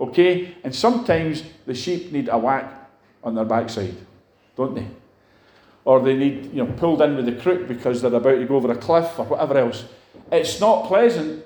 Okay? 0.01 0.57
And 0.63 0.75
sometimes 0.75 1.43
the 1.67 1.75
sheep 1.75 2.13
need 2.13 2.29
a 2.29 2.39
whack 2.39 2.91
on 3.25 3.35
their 3.35 3.45
backside 3.45 3.97
don't 4.57 4.75
they? 4.75 4.87
or 5.85 6.01
they 6.01 6.17
need, 6.17 6.53
you 6.53 6.65
know, 6.65 6.73
pulled 6.73 7.01
in 7.01 7.15
with 7.15 7.27
the 7.27 7.33
crook 7.33 7.69
because 7.69 8.03
they're 8.03 8.13
about 8.13 8.39
to 8.39 8.45
go 8.45 8.57
over 8.57 8.73
a 8.73 8.77
cliff 8.77 9.19
or 9.21 9.25
whatever 9.27 9.57
else. 9.57 9.85
It's 10.33 10.61
not 10.61 10.89
pleasant 10.89 11.45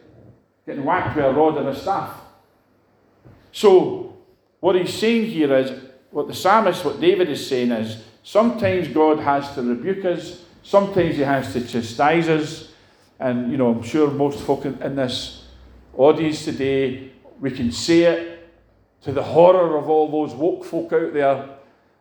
getting 0.64 0.82
whacked 0.82 1.14
with 1.14 1.26
a 1.26 1.32
rod 1.32 1.58
and 1.58 1.68
a 1.68 1.76
staff. 1.76 2.19
So, 3.52 4.16
what 4.60 4.76
he's 4.76 4.94
saying 4.94 5.26
here 5.26 5.54
is, 5.56 5.72
what 6.10 6.28
the 6.28 6.34
psalmist, 6.34 6.84
what 6.84 7.00
David 7.00 7.28
is 7.28 7.46
saying 7.46 7.70
is, 7.70 8.02
sometimes 8.22 8.88
God 8.88 9.18
has 9.20 9.54
to 9.54 9.62
rebuke 9.62 10.04
us, 10.04 10.44
sometimes 10.62 11.16
he 11.16 11.22
has 11.22 11.52
to 11.52 11.66
chastise 11.66 12.28
us, 12.28 12.72
and, 13.18 13.50
you 13.50 13.58
know, 13.58 13.68
I'm 13.74 13.82
sure 13.82 14.10
most 14.10 14.40
folk 14.40 14.64
in 14.64 14.96
this 14.96 15.48
audience 15.96 16.44
today, 16.44 17.12
we 17.40 17.50
can 17.50 17.72
say 17.72 18.02
it 18.02 18.48
to 19.02 19.12
the 19.12 19.22
horror 19.22 19.76
of 19.76 19.88
all 19.88 20.10
those 20.10 20.34
woke 20.34 20.64
folk 20.64 20.92
out 20.92 21.12
there, 21.12 21.48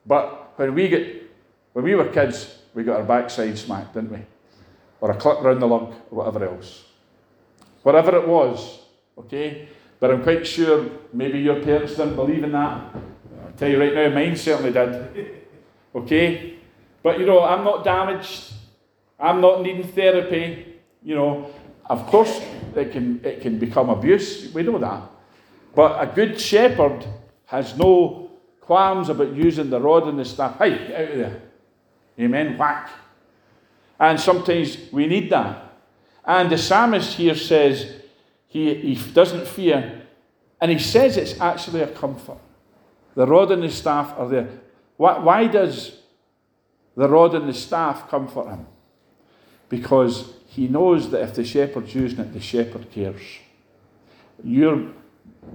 but 0.06 0.54
when 0.58 0.74
we 0.74 0.88
get 0.88 1.20
when 1.74 1.86
we 1.86 1.96
were 1.96 2.10
kids, 2.10 2.58
we 2.74 2.84
got 2.84 2.98
our 2.98 3.06
backside 3.06 3.58
smacked, 3.58 3.94
didn't 3.94 4.12
we? 4.12 4.20
Or 5.02 5.12
a 5.12 5.16
clip 5.16 5.42
round 5.42 5.62
the 5.62 5.68
lug, 5.68 5.94
or 6.12 6.26
whatever 6.26 6.46
else. 6.46 6.84
Whatever 7.84 8.18
it 8.18 8.28
was, 8.28 8.80
okay? 9.18 9.70
But 10.00 10.12
I'm 10.12 10.24
quite 10.24 10.48
sure 10.48 10.90
maybe 11.12 11.40
your 11.40 11.62
parents 11.62 11.96
didn't 11.96 12.16
believe 12.16 12.44
in 12.44 12.52
that. 12.54 12.94
I'll 13.46 13.52
tell 13.58 13.70
you 13.70 13.80
right 13.80 13.94
now, 13.94 14.10
mine 14.10 14.36
certainly 14.36 14.72
did. 14.72 15.46
Okay? 15.94 16.56
But 17.04 17.20
you 17.20 17.26
know, 17.26 17.44
I'm 17.44 17.64
not 17.64 17.84
damaged. 17.84 18.54
I'm 19.20 19.42
not 19.42 19.62
needing 19.62 19.88
therapy. 19.88 20.76
You 21.04 21.16
know, 21.16 21.52
of 21.86 22.06
course 22.08 22.42
it 22.76 22.92
can 22.92 23.20
it 23.24 23.42
can 23.42 23.60
become 23.60 23.90
abuse. 23.90 24.54
We 24.54 24.64
know 24.64 24.78
that. 24.80 25.04
But 25.76 26.02
a 26.02 26.14
good 26.14 26.40
shepherd 26.40 27.06
has 27.46 27.78
no 27.78 28.32
qualms 28.62 29.10
about 29.10 29.34
using 29.34 29.70
the 29.70 29.80
rod 29.80 30.08
and 30.08 30.20
the 30.20 30.26
staff. 30.26 30.58
Hey, 30.58 30.96
out 30.96 31.12
of 31.12 31.18
there. 31.18 31.42
Amen. 32.20 32.58
Whack. 32.58 32.90
And 34.00 34.20
sometimes 34.20 34.78
we 34.92 35.08
need 35.08 35.30
that. 35.32 35.74
And 36.24 36.50
the 36.50 36.58
psalmist 36.58 37.16
here 37.16 37.36
says 37.36 37.99
he, 38.50 38.74
he 38.74 39.12
doesn't 39.14 39.48
fear. 39.48 40.02
And 40.60 40.70
he 40.70 40.80
says 40.80 41.16
it's 41.16 41.40
actually 41.40 41.82
a 41.82 41.88
comfort. 41.88 42.40
The 43.16 43.26
rod 43.26 43.52
and 43.52 43.64
the 43.64 43.70
staff 43.70 44.14
are 44.18 44.28
there. 44.28 44.50
Why, 44.98 45.18
why 45.20 45.48
does 45.48 46.00
the 46.98 47.08
rod 47.08 47.34
and 47.36 47.48
the 47.48 47.54
staff 47.54 48.10
comfort 48.10 48.50
him? 48.50 48.68
Because 49.70 50.34
he 50.48 50.68
knows 50.68 51.12
that 51.12 51.22
if 51.22 51.36
the 51.36 51.46
shepherd's 51.46 51.96
using 51.96 52.20
it, 52.20 52.34
the 52.34 52.42
shepherd 52.42 52.92
cares. 52.92 53.22
Your 54.44 54.92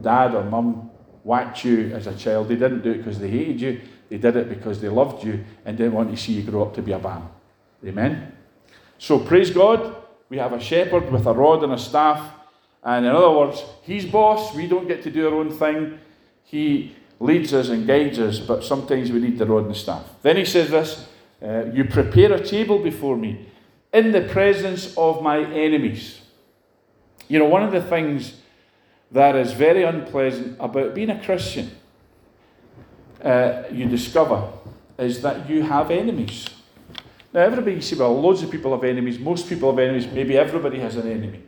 dad 0.01 0.35
or 0.35 0.45
mum 0.45 0.91
whacked 1.25 1.65
you 1.65 1.93
as 1.95 2.07
a 2.07 2.15
child. 2.15 2.49
They 2.49 2.57
didn't 2.57 2.83
do 2.83 2.93
it 2.93 2.99
because 2.99 3.19
they 3.19 3.29
hated 3.29 3.61
you. 3.61 3.81
They 4.09 4.19
did 4.19 4.37
it 4.37 4.49
because 4.49 4.81
they 4.81 4.89
loved 4.89 5.25
you 5.25 5.45
and 5.65 5.77
didn't 5.77 5.95
want 5.95 6.11
to 6.11 6.17
see 6.17 6.35
you 6.35 6.43
grow 6.43 6.63
up 6.63 6.75
to 6.75 6.83
be 6.83 6.93
a 6.93 6.99
bam. 6.99 7.29
Amen? 7.85 8.33
So 8.99 9.19
praise 9.19 9.51
God. 9.51 9.97
We 10.29 10.39
have 10.39 10.53
a 10.53 10.61
shepherd 10.61 11.11
with 11.11 11.27
a 11.27 11.33
rod 11.33 11.65
and 11.65 11.73
a 11.73 11.79
staff. 11.79 12.33
And 12.85 13.07
in 13.07 13.13
other 13.13 13.31
words, 13.31 13.65
he's 13.83 14.05
boss. 14.05 14.55
We 14.55 14.67
don't 14.67 14.87
get 14.87 15.03
to 15.05 15.11
do 15.11 15.27
our 15.29 15.35
own 15.35 15.51
thing. 15.51 15.99
He 16.45 16.95
leads 17.19 17.55
us 17.55 17.71
and 17.71 17.87
guides 17.87 18.19
us, 18.19 18.39
but 18.39 18.63
sometimes 18.63 19.11
we 19.11 19.21
need 19.21 19.39
the 19.39 19.47
rod 19.47 19.65
and 19.65 19.71
the 19.71 19.79
staff. 19.79 20.05
Then 20.23 20.37
he 20.37 20.45
says 20.45 20.71
this 20.71 21.07
uh, 21.43 21.65
You 21.73 21.87
prepare 21.87 22.33
a 22.35 22.45
table 22.45 22.79
before 22.79 23.17
me 23.17 23.49
in 23.93 24.13
the 24.13 24.23
presence 24.23 24.95
of 24.97 25.23
my 25.23 25.39
enemies. 25.39 26.21
You 27.29 27.39
know, 27.39 27.47
one 27.47 27.63
of 27.63 27.73
the 27.73 27.81
things 27.81 28.35
that 29.11 29.35
is 29.37 29.53
very 29.53 29.85
unpleasant 29.85 30.57
about 30.61 30.95
being 30.95 31.09
a 31.09 31.25
Christian 31.25 31.71
uh, 33.23 33.63
you 33.71 33.87
discover 33.87 34.51
is 34.99 35.23
that 35.23 35.49
you 35.49 35.63
have 35.63 35.91
enemies. 35.91 36.47
Now, 37.33 37.41
everybody, 37.41 37.77
you 37.77 37.81
see, 37.81 37.97
well, 37.97 38.21
loads 38.21 38.43
of 38.43 38.51
people 38.51 38.73
have 38.73 38.85
enemies, 38.85 39.19
most 39.19 39.49
people 39.49 39.71
have 39.71 39.79
enemies, 39.79 40.07
maybe 40.07 40.37
everybody 40.37 40.79
has 40.81 40.97
an 40.97 41.11
enemy. 41.11 41.43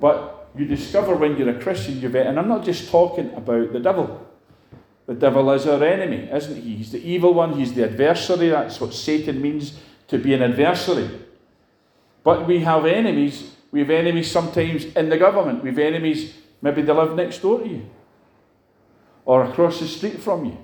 But 0.00 0.37
you 0.58 0.66
discover 0.66 1.14
when 1.14 1.36
you're 1.36 1.50
a 1.50 1.60
Christian, 1.60 2.00
you've, 2.00 2.14
and 2.14 2.38
I'm 2.38 2.48
not 2.48 2.64
just 2.64 2.90
talking 2.90 3.32
about 3.34 3.72
the 3.72 3.80
devil. 3.80 4.26
The 5.06 5.14
devil 5.14 5.50
is 5.52 5.66
our 5.66 5.82
enemy, 5.82 6.28
isn't 6.30 6.62
he? 6.62 6.76
He's 6.76 6.92
the 6.92 7.02
evil 7.02 7.32
one, 7.32 7.54
he's 7.54 7.72
the 7.72 7.84
adversary. 7.84 8.48
That's 8.48 8.80
what 8.80 8.92
Satan 8.92 9.40
means 9.40 9.78
to 10.08 10.18
be 10.18 10.34
an 10.34 10.42
adversary. 10.42 11.08
But 12.22 12.46
we 12.46 12.60
have 12.60 12.84
enemies. 12.84 13.54
We 13.70 13.80
have 13.80 13.90
enemies 13.90 14.30
sometimes 14.30 14.84
in 14.84 15.08
the 15.08 15.18
government. 15.18 15.62
We 15.62 15.70
have 15.70 15.78
enemies, 15.78 16.34
maybe 16.60 16.82
they 16.82 16.92
live 16.92 17.14
next 17.14 17.38
door 17.38 17.60
to 17.60 17.68
you 17.68 17.88
or 19.28 19.44
across 19.44 19.78
the 19.78 19.86
street 19.86 20.18
from 20.22 20.46
you. 20.46 20.56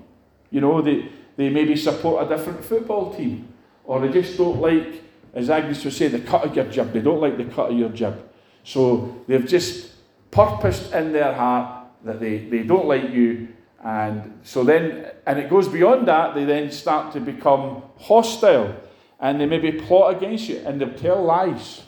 You 0.49 0.59
know, 0.59 0.81
they, 0.81 1.07
they 1.37 1.49
maybe 1.49 1.75
support 1.75 2.25
a 2.25 2.35
different 2.35 2.65
football 2.65 3.13
team, 3.13 3.47
or 3.83 3.99
they 3.99 4.11
just 4.11 4.37
don't 4.39 4.59
like, 4.59 5.03
as 5.35 5.51
Agnes 5.51 5.83
would 5.85 5.93
say, 5.93 6.07
the 6.07 6.19
cut 6.19 6.45
of 6.45 6.55
your 6.55 6.65
jib. 6.65 6.91
They 6.91 7.01
don't 7.01 7.21
like 7.21 7.37
the 7.37 7.45
cut 7.45 7.69
of 7.69 7.77
your 7.77 7.89
jib. 7.89 8.27
So 8.65 9.23
they've 9.27 9.47
just 9.47 9.91
purposed 10.31 10.91
in 10.91 11.13
their 11.13 11.33
heart 11.33 11.87
that 12.03 12.19
they, 12.19 12.39
they 12.39 12.63
don't 12.63 12.87
like 12.87 13.11
you. 13.11 13.49
And 13.83 14.39
so 14.41 14.63
then, 14.63 15.11
and 15.25 15.39
it 15.39 15.49
goes 15.49 15.67
beyond 15.67 16.07
that, 16.07 16.33
they 16.33 16.45
then 16.45 16.71
start 16.71 17.13
to 17.13 17.19
become 17.19 17.83
hostile 17.99 18.75
and 19.19 19.39
they 19.39 19.45
maybe 19.45 19.71
plot 19.71 20.15
against 20.17 20.49
you 20.49 20.57
and 20.65 20.81
they'll 20.81 20.95
tell 20.95 21.23
lies. 21.23 21.83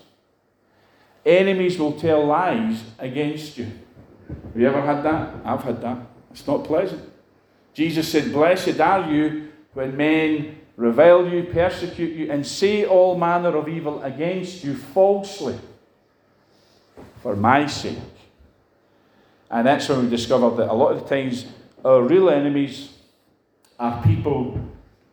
Enemies 1.25 1.79
will 1.79 1.93
tell 1.93 2.25
lies 2.25 2.83
against 2.99 3.57
you. 3.57 3.65
Have 4.27 4.61
you 4.61 4.67
ever 4.67 4.81
had 4.81 5.01
that? 5.01 5.33
I've 5.43 5.63
had 5.63 5.81
that. 5.81 5.97
It's 6.29 6.45
not 6.45 6.63
pleasant. 6.63 7.01
Jesus 7.73 8.07
said, 8.11 8.31
Blessed 8.31 8.79
are 8.79 9.11
you 9.11 9.49
when 9.73 9.97
men 9.97 10.59
revile 10.75 11.27
you, 11.27 11.43
persecute 11.45 12.15
you, 12.15 12.31
and 12.31 12.45
say 12.45 12.85
all 12.85 13.17
manner 13.17 13.57
of 13.57 13.67
evil 13.67 14.01
against 14.03 14.63
you 14.63 14.75
falsely 14.75 15.57
for 17.27 17.35
my 17.35 17.67
sake. 17.67 17.97
And 19.51 19.67
that's 19.67 19.89
when 19.89 20.05
we 20.05 20.09
discovered 20.09 20.51
that 20.51 20.71
a 20.71 20.73
lot 20.73 20.95
of 20.95 21.09
times 21.09 21.45
our 21.83 22.01
real 22.01 22.29
enemies 22.29 22.93
are 23.77 24.01
people 24.01 24.57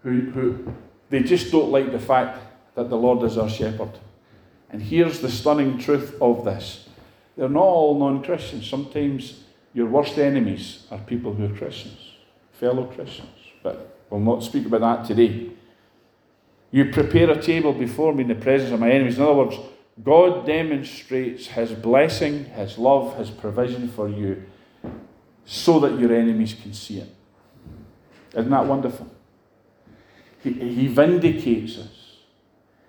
who, 0.05 0.21
who 0.31 0.73
they 1.11 1.25
just 1.25 1.51
don't 1.51 1.73
like 1.73 1.91
the 1.91 1.99
fact 1.99 2.39
that 2.77 2.89
the 2.89 2.97
Lord 2.97 3.25
is 3.25 3.37
our 3.37 3.49
shepherd. 3.49 3.91
And 4.71 4.81
here's 4.81 5.19
the 5.19 5.29
stunning 5.29 5.77
truth 5.77 6.17
of 6.21 6.45
this 6.45 6.89
they're 7.37 7.49
not 7.49 7.65
all 7.65 7.99
non 7.99 8.23
Christians. 8.23 8.71
Sometimes 8.71 9.43
your 9.73 9.87
worst 9.87 10.17
enemies 10.17 10.87
are 10.93 10.99
people 10.99 11.35
who 11.35 11.47
are 11.47 11.59
Christians 11.59 12.13
fellow 12.53 12.85
Christians. 12.85 13.37
But 13.61 13.99
we'll 14.09 14.21
not 14.21 14.45
speak 14.45 14.67
about 14.67 14.83
that 14.83 15.05
today. 15.05 15.51
You 16.71 16.93
prepare 16.93 17.33
a 17.33 17.43
table 17.43 17.73
before 17.73 18.15
me 18.15 18.23
in 18.23 18.29
the 18.29 18.37
presence 18.37 18.71
of 18.71 18.79
my 18.79 18.93
enemies. 18.93 19.17
In 19.17 19.25
other 19.25 19.35
words, 19.35 19.57
God 20.03 20.47
demonstrates 20.47 21.47
His 21.47 21.73
blessing, 21.73 22.47
His 22.47 22.79
love, 22.79 23.17
His 23.17 23.31
provision 23.31 23.89
for 23.89 24.09
you 24.09 24.45
so 25.45 25.79
that 25.81 25.99
your 25.99 26.13
enemies 26.15 26.55
can 26.61 26.73
see 26.73 26.99
it. 26.99 27.15
Isn't 28.35 28.51
that 28.51 28.67
wonderful? 28.67 29.09
He, 30.43 30.53
he 30.53 30.87
vindicates 30.89 31.79
us. 31.79 32.17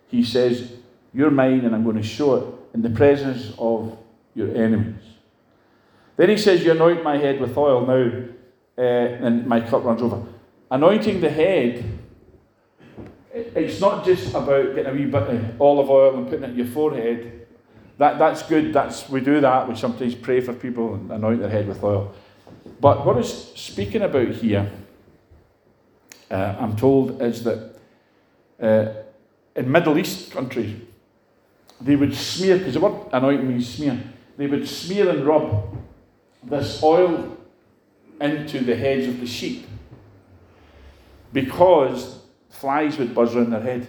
He 0.08 0.24
says, 0.24 0.72
You're 1.14 1.32
mine, 1.32 1.66
and 1.66 1.76
I'm 1.76 1.84
going 1.84 1.98
to 1.98 2.04
show 2.04 2.36
it 2.36 2.46
in 2.74 2.82
the 2.82 2.90
presence 2.90 3.54
of 3.58 3.98
your 4.34 4.56
enemies. 4.56 5.04
Then 6.18 6.30
he 6.30 6.38
says, 6.38 6.64
You 6.64 6.72
anoint 6.72 7.04
my 7.04 7.18
head 7.18 7.40
with 7.40 7.58
oil. 7.58 7.86
Now, 7.86 8.24
uh, 8.78 8.82
and 8.82 9.46
my 9.48 9.62
cup 9.62 9.84
runs 9.84 10.02
over. 10.02 10.26
Anointing 10.72 11.22
the 11.22 11.30
head, 11.30 11.86
it's 13.36 13.82
not 13.82 14.06
just 14.06 14.30
about 14.34 14.76
getting 14.76 14.88
a 14.88 14.94
wee 14.94 15.06
bit 15.06 15.24
of 15.24 15.62
olive 15.62 15.90
oil 15.90 16.18
and 16.18 16.28
putting 16.28 16.44
it 16.44 16.52
in 16.52 16.58
your 16.58 16.68
forehead. 16.68 17.48
That, 17.98 18.18
that's 18.18 18.44
good. 18.44 18.74
That's, 18.74 19.10
we 19.10 19.22
do 19.22 19.42
that. 19.42 19.68
We 19.68 19.76
sometimes 19.76 20.16
pray 20.16 20.42
for 20.42 20.54
people 20.54 20.96
and 20.96 21.12
anoint 21.12 21.42
their 21.42 21.50
head 21.50 21.68
with 21.68 21.84
oil. 21.84 22.14
But 22.80 23.06
what 23.06 23.18
is 23.18 23.52
speaking 23.56 24.02
about 24.02 24.30
here, 24.30 24.72
uh, 26.32 26.56
I'm 26.60 26.76
told, 26.76 27.22
is 27.22 27.44
that 27.44 27.78
uh, 28.62 28.94
in 29.56 29.72
Middle 29.72 29.98
East 29.98 30.32
countries, 30.32 30.82
they 31.82 31.96
would 31.96 32.16
smear, 32.16 32.58
because 32.58 32.74
the 32.74 32.80
word 32.80 33.10
anointing 33.12 33.48
means 33.48 33.74
smear, 33.74 34.02
they 34.38 34.48
would 34.48 34.68
smear 34.68 35.10
and 35.10 35.26
rub 35.26 35.78
this 36.44 36.82
oil 36.82 37.38
into 38.22 38.62
the 38.62 38.76
heads 38.76 39.08
of 39.08 39.20
the 39.20 39.28
sheep 39.28 39.68
because 41.34 42.25
flies 42.66 42.98
would 42.98 43.14
buzz 43.14 43.36
around 43.36 43.52
their 43.52 43.62
head 43.62 43.88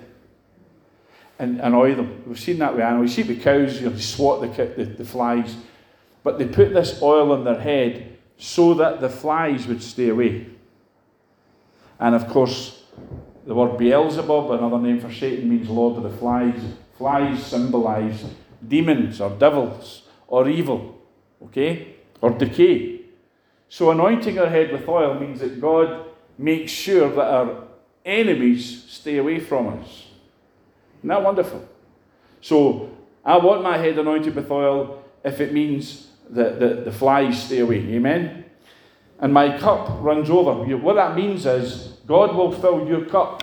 and 1.39 1.61
annoy 1.63 1.95
them. 1.95 2.23
We've 2.27 2.39
seen 2.39 2.59
that 2.59 2.75
with 2.75 2.83
animals. 2.83 3.17
You 3.17 3.25
see 3.25 3.33
with 3.33 3.43
cows, 3.43 3.81
you 3.81 3.87
know, 3.87 3.95
they 3.95 4.03
swat 4.03 4.43
the, 4.43 4.65
the, 4.77 4.85
the 4.85 5.05
flies, 5.07 5.57
but 6.23 6.39
they 6.39 6.47
put 6.47 6.75
this 6.75 7.01
oil 7.01 7.33
on 7.33 7.43
their 7.43 7.59
head 7.59 8.19
so 8.37 8.75
that 8.75 9.01
the 9.01 9.09
flies 9.09 9.67
would 9.67 9.83
stay 9.83 10.11
away. 10.11 10.49
And 11.99 12.15
of 12.15 12.29
course, 12.29 12.85
the 13.47 13.55
word 13.55 13.79
Beelzebub, 13.79 14.51
another 14.51 14.79
name 14.79 15.01
for 15.01 15.11
Satan, 15.11 15.49
means 15.49 15.71
Lord 15.71 15.97
of 15.97 16.03
the 16.03 16.19
Flies. 16.19 16.61
Flies 16.99 17.47
symbolize 17.47 18.27
demons 18.69 19.23
or 19.23 19.31
devils 19.31 20.03
or 20.29 20.51
evil, 20.51 21.01
okay, 21.45 21.95
or 22.21 22.33
decay. 22.33 23.01
So, 23.71 23.91
anointing 23.91 24.39
our 24.39 24.51
head 24.51 24.71
with 24.71 24.87
oil 24.87 25.19
means 25.19 25.41
that 25.41 25.63
God 25.63 26.11
makes 26.37 26.73
sure 26.73 27.09
that 27.09 27.27
our 27.27 27.66
enemies 28.07 28.85
stay 28.89 29.19
away 29.19 29.41
from 29.41 29.81
us. 29.81 30.07
Isn't 30.99 31.09
that 31.09 31.23
wonderful? 31.23 31.69
So 32.41 32.97
I 33.25 33.37
want 33.39 33.63
my 33.63 33.77
head 33.77 33.99
anointed 33.99 34.35
with 34.35 34.51
oil 34.51 35.03
if 35.25 35.41
it 35.41 35.53
means 35.53 36.07
that 36.31 36.61
the, 36.61 36.83
the 36.85 36.93
flies 36.93 37.45
stay 37.45 37.59
away. 37.59 37.79
Amen? 37.79 38.45
And 39.19 39.33
my 39.33 39.59
cup 39.59 39.99
runs 40.01 40.31
over. 40.31 40.53
What 40.77 40.95
that 40.95 41.17
means 41.17 41.45
is 41.47 41.99
God 42.07 42.35
will 42.35 42.53
fill 42.53 42.87
your 42.87 43.05
cup. 43.05 43.43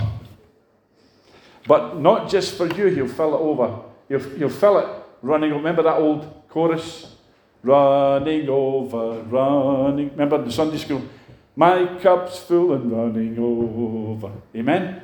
But 1.67 1.99
not 1.99 2.29
just 2.29 2.55
for 2.55 2.67
you, 2.67 2.87
He'll 2.87 3.07
fill 3.07 3.35
it 3.35 3.39
over. 3.39 3.79
He'll, 4.07 4.37
he'll 4.37 4.49
fill 4.49 4.79
it 4.79 4.87
running. 5.21 5.51
Remember 5.51 5.83
that 5.83 5.95
old 5.95 6.43
chorus? 6.49 7.15
Running 7.63 8.49
over, 8.49 9.21
running. 9.23 10.09
Remember 10.09 10.43
the 10.43 10.51
Sunday 10.51 10.77
school? 10.77 11.01
My 11.55 11.99
cup's 12.01 12.39
full 12.39 12.73
and 12.73 12.91
running 12.91 13.37
over. 13.37 14.31
Amen? 14.55 15.03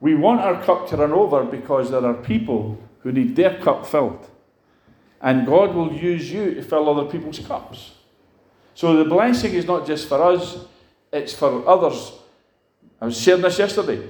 We 0.00 0.14
want 0.14 0.40
our 0.40 0.62
cup 0.62 0.88
to 0.88 0.96
run 0.96 1.12
over 1.12 1.44
because 1.44 1.90
there 1.90 2.04
are 2.04 2.14
people 2.14 2.78
who 3.00 3.12
need 3.12 3.34
their 3.34 3.58
cup 3.58 3.86
filled. 3.86 4.28
And 5.20 5.46
God 5.46 5.74
will 5.74 5.92
use 5.92 6.30
you 6.30 6.54
to 6.54 6.62
fill 6.62 6.88
other 6.88 7.10
people's 7.10 7.40
cups. 7.40 7.92
So 8.74 8.96
the 8.96 9.08
blessing 9.08 9.54
is 9.54 9.64
not 9.64 9.86
just 9.86 10.08
for 10.08 10.22
us, 10.22 10.58
it's 11.12 11.34
for 11.34 11.66
others. 11.66 12.12
I 13.00 13.06
was 13.06 13.20
sharing 13.20 13.42
this 13.42 13.58
yesterday. 13.58 14.06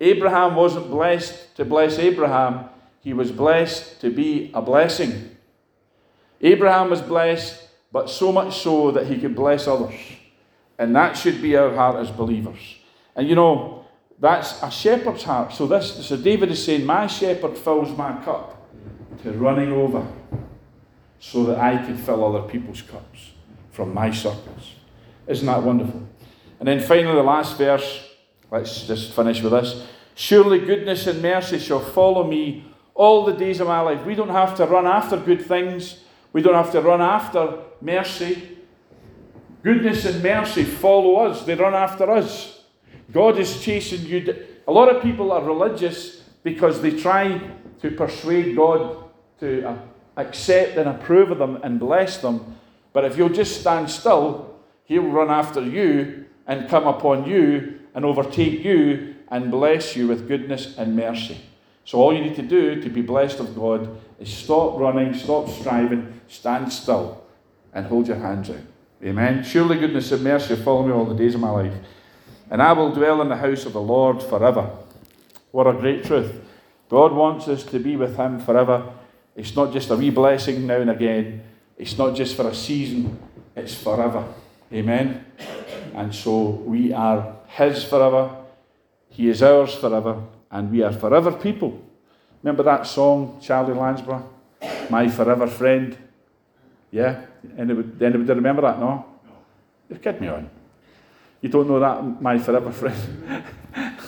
Abraham 0.00 0.54
wasn't 0.54 0.90
blessed 0.90 1.56
to 1.56 1.64
bless 1.64 1.98
Abraham, 1.98 2.66
he 3.00 3.12
was 3.12 3.30
blessed 3.30 4.00
to 4.00 4.10
be 4.10 4.50
a 4.54 4.62
blessing. 4.62 5.36
Abraham 6.40 6.90
was 6.90 7.02
blessed, 7.02 7.68
but 7.92 8.08
so 8.08 8.32
much 8.32 8.58
so 8.58 8.90
that 8.92 9.06
he 9.06 9.18
could 9.18 9.34
bless 9.34 9.66
others. 9.66 9.94
And 10.78 10.94
that 10.96 11.16
should 11.16 11.40
be 11.40 11.56
our 11.56 11.74
heart 11.74 11.96
as 11.96 12.10
believers. 12.10 12.76
And 13.14 13.28
you 13.28 13.34
know, 13.34 13.84
that's 14.18 14.62
a 14.62 14.70
shepherd's 14.70 15.22
heart. 15.22 15.52
So 15.52 15.66
this 15.66 16.06
so 16.06 16.16
David 16.16 16.50
is 16.50 16.64
saying, 16.64 16.84
My 16.84 17.06
shepherd 17.06 17.56
fills 17.56 17.96
my 17.96 18.12
cup 18.24 18.70
to 19.22 19.32
running 19.32 19.72
over 19.72 20.06
so 21.18 21.44
that 21.44 21.58
I 21.58 21.76
can 21.78 21.96
fill 21.96 22.24
other 22.24 22.46
people's 22.46 22.82
cups 22.82 23.32
from 23.70 23.94
my 23.94 24.10
circles. 24.10 24.74
Isn't 25.26 25.46
that 25.46 25.62
wonderful? 25.62 26.06
And 26.58 26.68
then 26.68 26.80
finally 26.80 27.14
the 27.14 27.22
last 27.22 27.56
verse, 27.56 28.10
let's 28.50 28.86
just 28.86 29.14
finish 29.14 29.42
with 29.42 29.52
this. 29.52 29.86
Surely 30.14 30.60
goodness 30.60 31.06
and 31.06 31.20
mercy 31.20 31.58
shall 31.58 31.80
follow 31.80 32.24
me 32.24 32.64
all 32.94 33.24
the 33.24 33.32
days 33.32 33.60
of 33.60 33.66
my 33.66 33.80
life. 33.80 34.04
We 34.04 34.14
don't 34.14 34.28
have 34.28 34.56
to 34.58 34.66
run 34.66 34.86
after 34.86 35.16
good 35.16 35.44
things. 35.44 36.00
We 36.32 36.42
don't 36.42 36.54
have 36.54 36.72
to 36.72 36.80
run 36.80 37.00
after 37.00 37.58
mercy. 37.80 38.53
Goodness 39.64 40.04
and 40.04 40.22
mercy 40.22 40.62
follow 40.62 41.16
us, 41.16 41.42
they 41.46 41.54
run 41.54 41.72
after 41.72 42.10
us. 42.10 42.64
God 43.10 43.38
is 43.38 43.62
chasing 43.62 44.04
you. 44.04 44.44
A 44.68 44.72
lot 44.72 44.94
of 44.94 45.02
people 45.02 45.32
are 45.32 45.42
religious 45.42 46.20
because 46.42 46.82
they 46.82 46.90
try 46.90 47.40
to 47.80 47.90
persuade 47.90 48.54
God 48.54 49.04
to 49.40 49.66
uh, 49.66 49.78
accept 50.18 50.76
and 50.76 50.86
approve 50.86 51.30
of 51.30 51.38
them 51.38 51.60
and 51.62 51.80
bless 51.80 52.18
them. 52.18 52.56
But 52.92 53.06
if 53.06 53.16
you'll 53.16 53.30
just 53.30 53.58
stand 53.62 53.90
still, 53.90 54.54
He'll 54.84 55.02
run 55.02 55.30
after 55.30 55.62
you 55.62 56.26
and 56.46 56.68
come 56.68 56.86
upon 56.86 57.26
you 57.26 57.80
and 57.94 58.04
overtake 58.04 58.62
you 58.62 59.14
and 59.28 59.50
bless 59.50 59.96
you 59.96 60.06
with 60.08 60.28
goodness 60.28 60.76
and 60.76 60.94
mercy. 60.94 61.40
So 61.86 61.98
all 61.98 62.12
you 62.12 62.20
need 62.20 62.36
to 62.36 62.42
do 62.42 62.82
to 62.82 62.90
be 62.90 63.00
blessed 63.00 63.40
of 63.40 63.54
God 63.54 63.98
is 64.20 64.30
stop 64.30 64.78
running, 64.78 65.14
stop 65.14 65.48
striving, 65.48 66.20
stand 66.28 66.70
still, 66.70 67.24
and 67.72 67.86
hold 67.86 68.08
your 68.08 68.18
hands 68.18 68.50
out. 68.50 68.73
Amen. 69.02 69.42
Surely 69.42 69.78
goodness 69.78 70.12
and 70.12 70.24
mercy 70.24 70.56
follow 70.56 70.86
me 70.86 70.92
all 70.92 71.04
the 71.04 71.14
days 71.14 71.34
of 71.34 71.40
my 71.40 71.50
life, 71.50 71.74
and 72.50 72.62
I 72.62 72.72
will 72.72 72.92
dwell 72.92 73.20
in 73.22 73.28
the 73.28 73.36
house 73.36 73.66
of 73.66 73.72
the 73.72 73.80
Lord 73.80 74.22
forever. 74.22 74.70
What 75.50 75.66
a 75.66 75.72
great 75.72 76.04
truth. 76.04 76.32
God 76.88 77.12
wants 77.12 77.48
us 77.48 77.64
to 77.64 77.78
be 77.78 77.96
with 77.96 78.16
Him 78.16 78.38
forever. 78.40 78.92
It's 79.36 79.56
not 79.56 79.72
just 79.72 79.90
a 79.90 79.96
wee 79.96 80.10
blessing 80.10 80.66
now 80.66 80.80
and 80.80 80.90
again. 80.90 81.42
It's 81.76 81.98
not 81.98 82.14
just 82.14 82.36
for 82.36 82.48
a 82.48 82.54
season. 82.54 83.18
It's 83.56 83.74
forever. 83.74 84.32
Amen. 84.72 85.24
And 85.94 86.14
so 86.14 86.50
we 86.50 86.92
are 86.92 87.36
His 87.46 87.84
forever. 87.84 88.36
He 89.08 89.28
is 89.28 89.42
ours 89.42 89.74
forever 89.74 90.22
and 90.50 90.70
we 90.70 90.82
are 90.82 90.92
forever 90.92 91.32
people. 91.32 91.80
Remember 92.42 92.62
that 92.62 92.86
song, 92.86 93.40
Charlie 93.40 93.74
Landsborough? 93.74 94.24
My 94.90 95.08
forever 95.08 95.46
friend. 95.46 95.96
Yeah? 96.94 97.26
Anybody, 97.58 98.06
anybody 98.06 98.34
remember 98.34 98.62
that? 98.62 98.78
No? 98.78 99.04
You're 99.90 99.98
kidding 99.98 100.20
me 100.20 100.28
on. 100.28 100.48
You 101.40 101.48
don't 101.48 101.66
know 101.66 101.80
that, 101.80 102.22
my 102.22 102.38
forever 102.38 102.70
friend? 102.70 103.44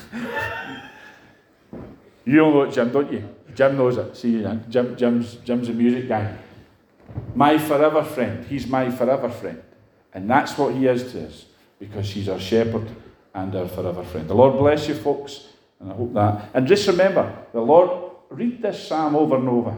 you 2.25 2.40
all 2.40 2.53
know 2.53 2.62
it, 2.62 2.72
Jim, 2.72 2.92
don't 2.92 3.12
you? 3.12 3.29
Jim 3.57 3.77
knows 3.77 3.96
it. 3.96 4.16
See, 4.16 4.40
Jim, 4.70 4.96
Jim's, 4.96 5.35
Jim's 5.44 5.68
a 5.68 5.72
music 5.72 6.09
guy. 6.09 6.37
My 7.35 7.59
forever 7.59 8.05
friend. 8.05 8.46
He's 8.46 8.68
my 8.68 8.88
forever 8.88 9.31
friend. 9.31 9.61
And 10.14 10.31
that's 10.31 10.57
what 10.57 10.72
he 10.72 10.87
is 10.87 11.11
to 11.11 11.27
us 11.27 11.46
because 11.81 12.09
he's 12.09 12.29
our 12.29 12.38
shepherd 12.38 12.88
and 13.35 13.53
our 13.57 13.66
forever 13.66 14.05
friend. 14.05 14.29
The 14.29 14.35
Lord 14.35 14.59
bless 14.59 14.87
you, 14.87 14.94
folks. 14.94 15.49
And 15.81 15.90
I 15.90 15.94
hope 15.96 16.14
that. 16.14 16.51
And 16.55 16.68
just 16.68 16.87
remember, 16.87 17.37
the 17.53 17.61
Lord, 17.61 18.12
read 18.31 18.62
this 18.62 18.87
psalm 18.87 19.16
over 19.16 19.38
and 19.38 19.49
over 19.49 19.77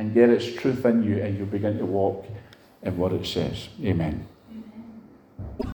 and 0.00 0.14
get 0.14 0.30
its 0.30 0.46
truth 0.54 0.86
in 0.86 1.02
you, 1.02 1.22
and 1.22 1.36
you'll 1.36 1.46
begin 1.46 1.76
to 1.76 1.84
walk 1.84 2.24
in 2.82 2.96
what 2.96 3.12
it 3.12 3.26
says. 3.26 3.68
Amen. 3.84 4.26